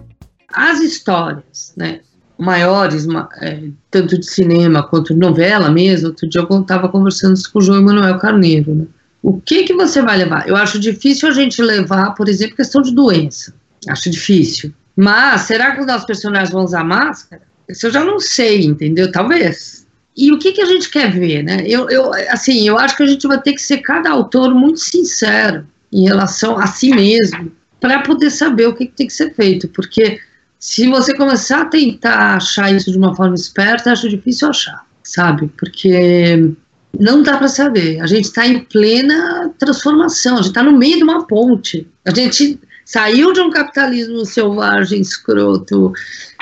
As 0.53 0.81
histórias, 0.81 1.73
né? 1.77 2.01
maiores, 2.41 3.07
é, 3.43 3.65
tanto 3.91 4.19
de 4.19 4.25
cinema 4.25 4.83
quanto 4.83 5.13
de 5.13 5.21
novela 5.21 5.69
mesmo. 5.69 6.09
Outro 6.09 6.29
dia 6.29 6.41
eu 6.41 6.61
estava 6.61 6.89
conversando 6.89 7.39
com 7.53 7.59
o 7.59 7.63
João 7.63 7.79
Emanuel 7.79 8.19
Carneiro. 8.19 8.75
Né? 8.75 8.87
O 9.23 9.39
que, 9.39 9.65
que 9.65 9.75
você 9.75 10.01
vai 10.01 10.17
levar? 10.17 10.49
Eu 10.49 10.57
acho 10.57 10.79
difícil 10.79 11.29
a 11.29 11.33
gente 11.33 11.61
levar, 11.61 12.15
por 12.15 12.29
exemplo, 12.29 12.57
questão 12.57 12.81
de 12.81 12.95
doença. 12.95 13.55
Acho 13.87 14.11
difícil. 14.11 14.73
Mas 14.96 15.42
será 15.42 15.72
que 15.74 15.81
os 15.81 15.87
nossos 15.87 16.07
personagens 16.07 16.50
vão 16.50 16.64
usar 16.64 16.85
máscara? 16.85 17.42
Isso 17.68 17.87
eu 17.87 17.90
já 17.90 18.05
não 18.05 18.18
sei, 18.18 18.64
entendeu? 18.64 19.11
Talvez. 19.11 19.87
E 20.16 20.33
o 20.33 20.38
que, 20.38 20.53
que 20.53 20.61
a 20.61 20.66
gente 20.66 20.90
quer 20.90 21.11
ver, 21.11 21.42
né? 21.42 21.62
Eu, 21.66 21.88
eu, 21.88 22.12
assim, 22.31 22.66
eu 22.66 22.79
acho 22.79 22.96
que 22.96 23.03
a 23.03 23.07
gente 23.07 23.26
vai 23.26 23.40
ter 23.40 23.53
que 23.53 23.62
ser 23.62 23.79
cada 23.79 24.11
autor 24.11 24.55
muito 24.55 24.81
sincero 24.81 25.66
em 25.92 26.05
relação 26.05 26.59
a 26.59 26.66
si 26.66 26.90
mesmo 26.90 27.53
para 27.81 28.00
poder 28.00 28.31
saber 28.31 28.66
o 28.66 28.74
que, 28.74 28.87
que 28.87 28.92
tem 28.92 29.07
que 29.07 29.12
ser 29.12 29.35
feito, 29.35 29.66
porque 29.68 30.20
se 30.59 30.87
você 30.88 31.14
começar 31.14 31.62
a 31.62 31.64
tentar 31.64 32.37
achar 32.37 32.70
isso 32.70 32.92
de 32.92 32.98
uma 32.98 33.16
forma 33.16 33.35
esperta, 33.35 33.90
acho 33.90 34.11
difícil 34.11 34.48
achar, 34.48 34.85
sabe? 35.03 35.50
Porque 35.59 36.53
não 36.98 37.22
dá 37.22 37.38
para 37.38 37.48
saber. 37.48 37.98
A 38.00 38.07
gente 38.07 38.26
está 38.26 38.46
em 38.46 38.61
plena 38.61 39.50
transformação, 39.59 40.35
a 40.35 40.37
gente 40.38 40.48
está 40.48 40.62
no 40.62 40.76
meio 40.76 40.98
de 40.98 41.03
uma 41.03 41.26
ponte. 41.26 41.88
A 42.05 42.14
gente 42.14 42.61
saiu 42.85 43.33
de 43.33 43.40
um 43.40 43.51
capitalismo 43.51 44.25
selvagem, 44.25 45.01
escroto, 45.01 45.93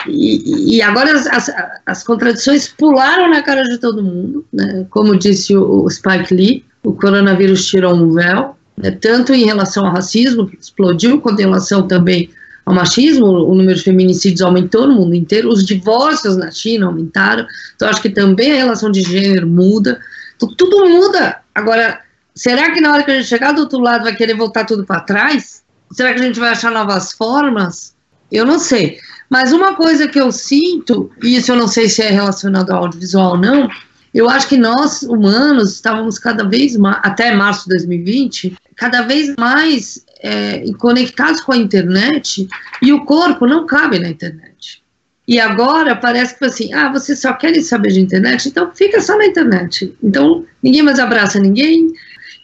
e, 0.06 0.76
e 0.76 0.82
agora 0.82 1.12
as, 1.12 1.26
as, 1.26 1.50
as, 1.84 2.04
contradições 2.04 2.68
pularam 2.68 3.28
na 3.28 3.42
cara 3.42 3.64
de 3.64 3.78
todo 3.78 4.02
mundo. 4.02 4.44
Né? 4.52 4.86
Como 4.90 5.16
disse 5.16 5.56
o, 5.56 5.84
o 5.84 5.90
Spike 5.90 6.34
Lee, 6.34 6.64
o 6.82 6.92
coronavírus 6.92 7.66
tirou 7.66 7.94
um 7.94 8.12
véu, 8.12 8.56
né? 8.76 8.90
tanto 8.90 9.34
em 9.34 9.44
relação 9.44 9.86
ao 9.86 9.92
racismo, 9.92 10.46
que 10.46 10.56
explodiu, 10.56 11.20
quanto 11.20 11.40
em 11.40 11.44
relação 11.44 11.86
também 11.86 12.30
ao 12.64 12.74
machismo, 12.74 13.26
o 13.26 13.54
número 13.54 13.78
de 13.78 13.84
feminicídios 13.84 14.42
aumentou 14.42 14.86
no 14.86 14.94
mundo 14.94 15.14
inteiro, 15.14 15.48
os 15.48 15.64
divórcios 15.64 16.36
na 16.36 16.50
China 16.50 16.86
aumentaram, 16.86 17.46
então 17.74 17.88
acho 17.88 18.02
que 18.02 18.10
também 18.10 18.52
a 18.52 18.56
relação 18.56 18.90
de 18.90 19.00
gênero 19.00 19.46
muda, 19.46 19.98
então, 20.38 20.48
tudo 20.56 20.88
muda. 20.88 21.40
Agora, 21.54 22.00
será 22.34 22.70
que 22.70 22.80
na 22.80 22.92
hora 22.92 23.02
que 23.02 23.10
a 23.10 23.14
gente 23.14 23.26
chegar 23.26 23.52
do 23.52 23.62
outro 23.62 23.80
lado 23.80 24.04
vai 24.04 24.14
querer 24.14 24.34
voltar 24.34 24.64
tudo 24.64 24.86
para 24.86 25.00
trás? 25.00 25.62
Será 25.92 26.12
que 26.12 26.20
a 26.20 26.24
gente 26.24 26.40
vai 26.40 26.50
achar 26.50 26.70
novas 26.70 27.12
formas? 27.12 27.94
Eu 28.30 28.44
não 28.44 28.58
sei. 28.58 28.98
Mas 29.30 29.52
uma 29.52 29.74
coisa 29.74 30.08
que 30.08 30.20
eu 30.20 30.32
sinto, 30.32 31.10
e 31.22 31.36
isso 31.36 31.52
eu 31.52 31.56
não 31.56 31.68
sei 31.68 31.88
se 31.88 32.02
é 32.02 32.10
relacionado 32.10 32.70
ao 32.70 32.84
audiovisual 32.84 33.32
ou 33.32 33.38
não, 33.38 33.68
eu 34.14 34.28
acho 34.28 34.48
que 34.48 34.56
nós, 34.56 35.02
humanos, 35.02 35.74
estávamos 35.74 36.18
cada 36.18 36.44
vez 36.44 36.76
mais, 36.76 36.98
até 37.02 37.34
março 37.34 37.68
de 37.68 37.76
2020, 37.76 38.56
cada 38.74 39.02
vez 39.02 39.34
mais 39.38 40.04
é, 40.20 40.64
conectados 40.78 41.40
com 41.40 41.52
a 41.52 41.56
internet 41.56 42.48
e 42.80 42.92
o 42.92 43.04
corpo 43.04 43.46
não 43.46 43.66
cabe 43.66 43.98
na 43.98 44.08
internet. 44.08 44.82
E 45.26 45.38
agora 45.38 45.94
parece 45.94 46.38
que 46.38 46.44
assim, 46.46 46.72
ah, 46.72 46.90
você 46.90 47.14
só 47.14 47.34
quer 47.34 47.60
saber 47.60 47.92
de 47.92 48.00
internet, 48.00 48.48
então 48.48 48.70
fica 48.74 48.98
só 49.00 49.16
na 49.18 49.26
internet. 49.26 49.94
Então 50.02 50.44
ninguém 50.62 50.82
mais 50.82 50.98
abraça 50.98 51.38
ninguém. 51.38 51.92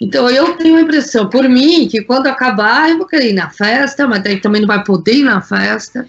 Então 0.00 0.28
eu 0.28 0.57
tenho 0.57 0.76
a 0.76 0.80
impressão, 0.80 1.28
por 1.28 1.48
mim, 1.48 1.88
que 1.88 2.02
quando 2.02 2.26
acabar 2.26 2.90
eu 2.90 2.98
vou 2.98 3.07
querer 3.07 3.30
ir 3.30 3.35
na 3.35 3.50
festa, 3.50 4.07
mas 4.07 4.22
daí 4.22 4.40
também 4.40 4.61
não 4.61 4.68
vai 4.68 4.83
poder 4.83 5.14
ir 5.14 5.24
na 5.24 5.40
festa, 5.40 6.07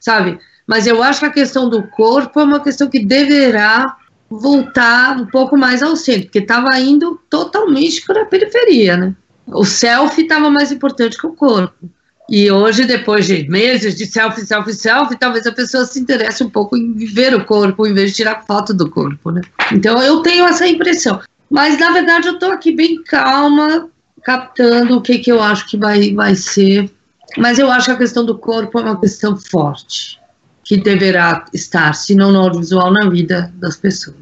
sabe? 0.00 0.38
Mas 0.66 0.86
eu 0.86 1.02
acho 1.02 1.20
que 1.20 1.26
a 1.26 1.32
questão 1.32 1.68
do 1.68 1.82
corpo 1.82 2.40
é 2.40 2.44
uma 2.44 2.62
questão 2.62 2.88
que 2.88 3.04
deverá 3.04 3.96
voltar 4.30 5.16
um 5.16 5.26
pouco 5.26 5.56
mais 5.56 5.82
ao 5.82 5.96
centro, 5.96 6.24
porque 6.24 6.38
estava 6.38 6.78
indo 6.80 7.20
totalmente 7.28 8.04
para 8.06 8.22
a 8.22 8.26
periferia, 8.26 8.96
né? 8.96 9.14
O 9.46 9.64
selfie 9.64 10.22
estava 10.22 10.48
mais 10.48 10.72
importante 10.72 11.18
que 11.18 11.26
o 11.26 11.34
corpo. 11.34 11.90
E 12.30 12.50
hoje, 12.50 12.86
depois 12.86 13.26
de 13.26 13.46
meses 13.50 13.94
de 13.94 14.06
selfie, 14.06 14.46
selfie, 14.46 14.72
selfie, 14.72 15.18
talvez 15.18 15.46
a 15.46 15.52
pessoa 15.52 15.84
se 15.84 16.00
interesse 16.00 16.42
um 16.42 16.48
pouco 16.48 16.74
em 16.74 16.94
viver 16.94 17.34
o 17.34 17.44
corpo, 17.44 17.86
em 17.86 17.92
vez 17.92 18.10
de 18.10 18.16
tirar 18.16 18.46
foto 18.46 18.72
do 18.72 18.88
corpo, 18.88 19.30
né? 19.30 19.42
Então, 19.70 20.00
eu 20.02 20.20
tenho 20.20 20.46
essa 20.46 20.66
impressão. 20.66 21.20
Mas, 21.50 21.78
na 21.78 21.92
verdade, 21.92 22.28
eu 22.28 22.34
estou 22.34 22.50
aqui 22.50 22.72
bem 22.72 23.02
calma, 23.02 23.88
captando 24.22 24.96
o 24.96 25.02
que, 25.02 25.18
que 25.18 25.30
eu 25.30 25.42
acho 25.42 25.68
que 25.68 25.76
vai, 25.76 26.12
vai 26.12 26.34
ser. 26.34 26.90
Mas 27.36 27.58
eu 27.58 27.70
acho 27.70 27.86
que 27.86 27.92
a 27.92 27.96
questão 27.96 28.24
do 28.24 28.38
corpo 28.38 28.78
é 28.78 28.82
uma 28.82 29.00
questão 29.00 29.36
forte, 29.36 30.18
que 30.64 30.76
deverá 30.76 31.44
estar, 31.52 31.94
se 31.94 32.14
não 32.14 32.32
no 32.32 32.40
audiovisual, 32.40 32.92
na 32.92 33.08
vida 33.08 33.52
das 33.56 33.76
pessoas. 33.76 34.16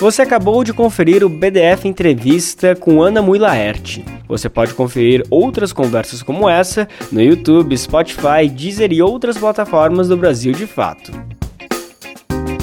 Você 0.00 0.22
acabou 0.22 0.64
de 0.64 0.72
conferir 0.72 1.22
o 1.22 1.28
BDF 1.28 1.86
Entrevista 1.86 2.74
com 2.74 3.02
Ana 3.02 3.20
Mui 3.20 3.38
Laerte. 3.38 4.02
Você 4.26 4.48
pode 4.48 4.72
conferir 4.72 5.22
outras 5.28 5.74
conversas 5.74 6.22
como 6.22 6.48
essa 6.48 6.88
no 7.12 7.20
YouTube, 7.20 7.76
Spotify, 7.76 8.48
Deezer 8.50 8.92
e 8.92 9.02
outras 9.02 9.36
plataformas 9.36 10.08
do 10.08 10.16
Brasil 10.16 10.52
de 10.52 10.66
Fato. 10.66 11.12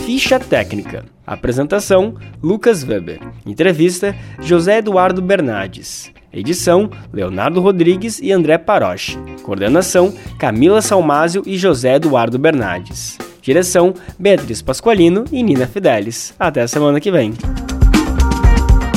Ficha 0.08 0.39
Técnica. 0.39 1.04
Apresentação: 1.26 2.15
Lucas 2.41 2.82
Weber. 2.82 3.20
Entrevista: 3.46 4.15
José 4.39 4.78
Eduardo 4.78 5.22
Bernardes. 5.22 6.10
Edição: 6.32 6.89
Leonardo 7.12 7.60
Rodrigues 7.60 8.17
e 8.22 8.32
André 8.32 8.58
Paroche. 8.58 9.17
Coordenação: 9.43 10.13
Camila 10.39 10.82
Salmásio 10.82 11.43
e 11.46 11.58
José 11.58 11.96
Eduardo 11.96 12.39
Bernardes. 12.39 13.17
Direção: 13.41 13.93
Beatriz 14.17 14.62
Pasqualino 14.62 15.26
e 15.30 15.43
Nina 15.43 15.67
Fidelis. 15.67 16.34
Até 16.39 16.62
a 16.62 16.70
semana 16.70 17.02
que 17.02 17.12
vem. 17.12 17.34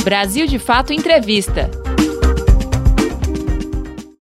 Brasil 0.05 0.47
de 0.47 0.57
Fato 0.57 0.93
Entrevista. 0.93 1.69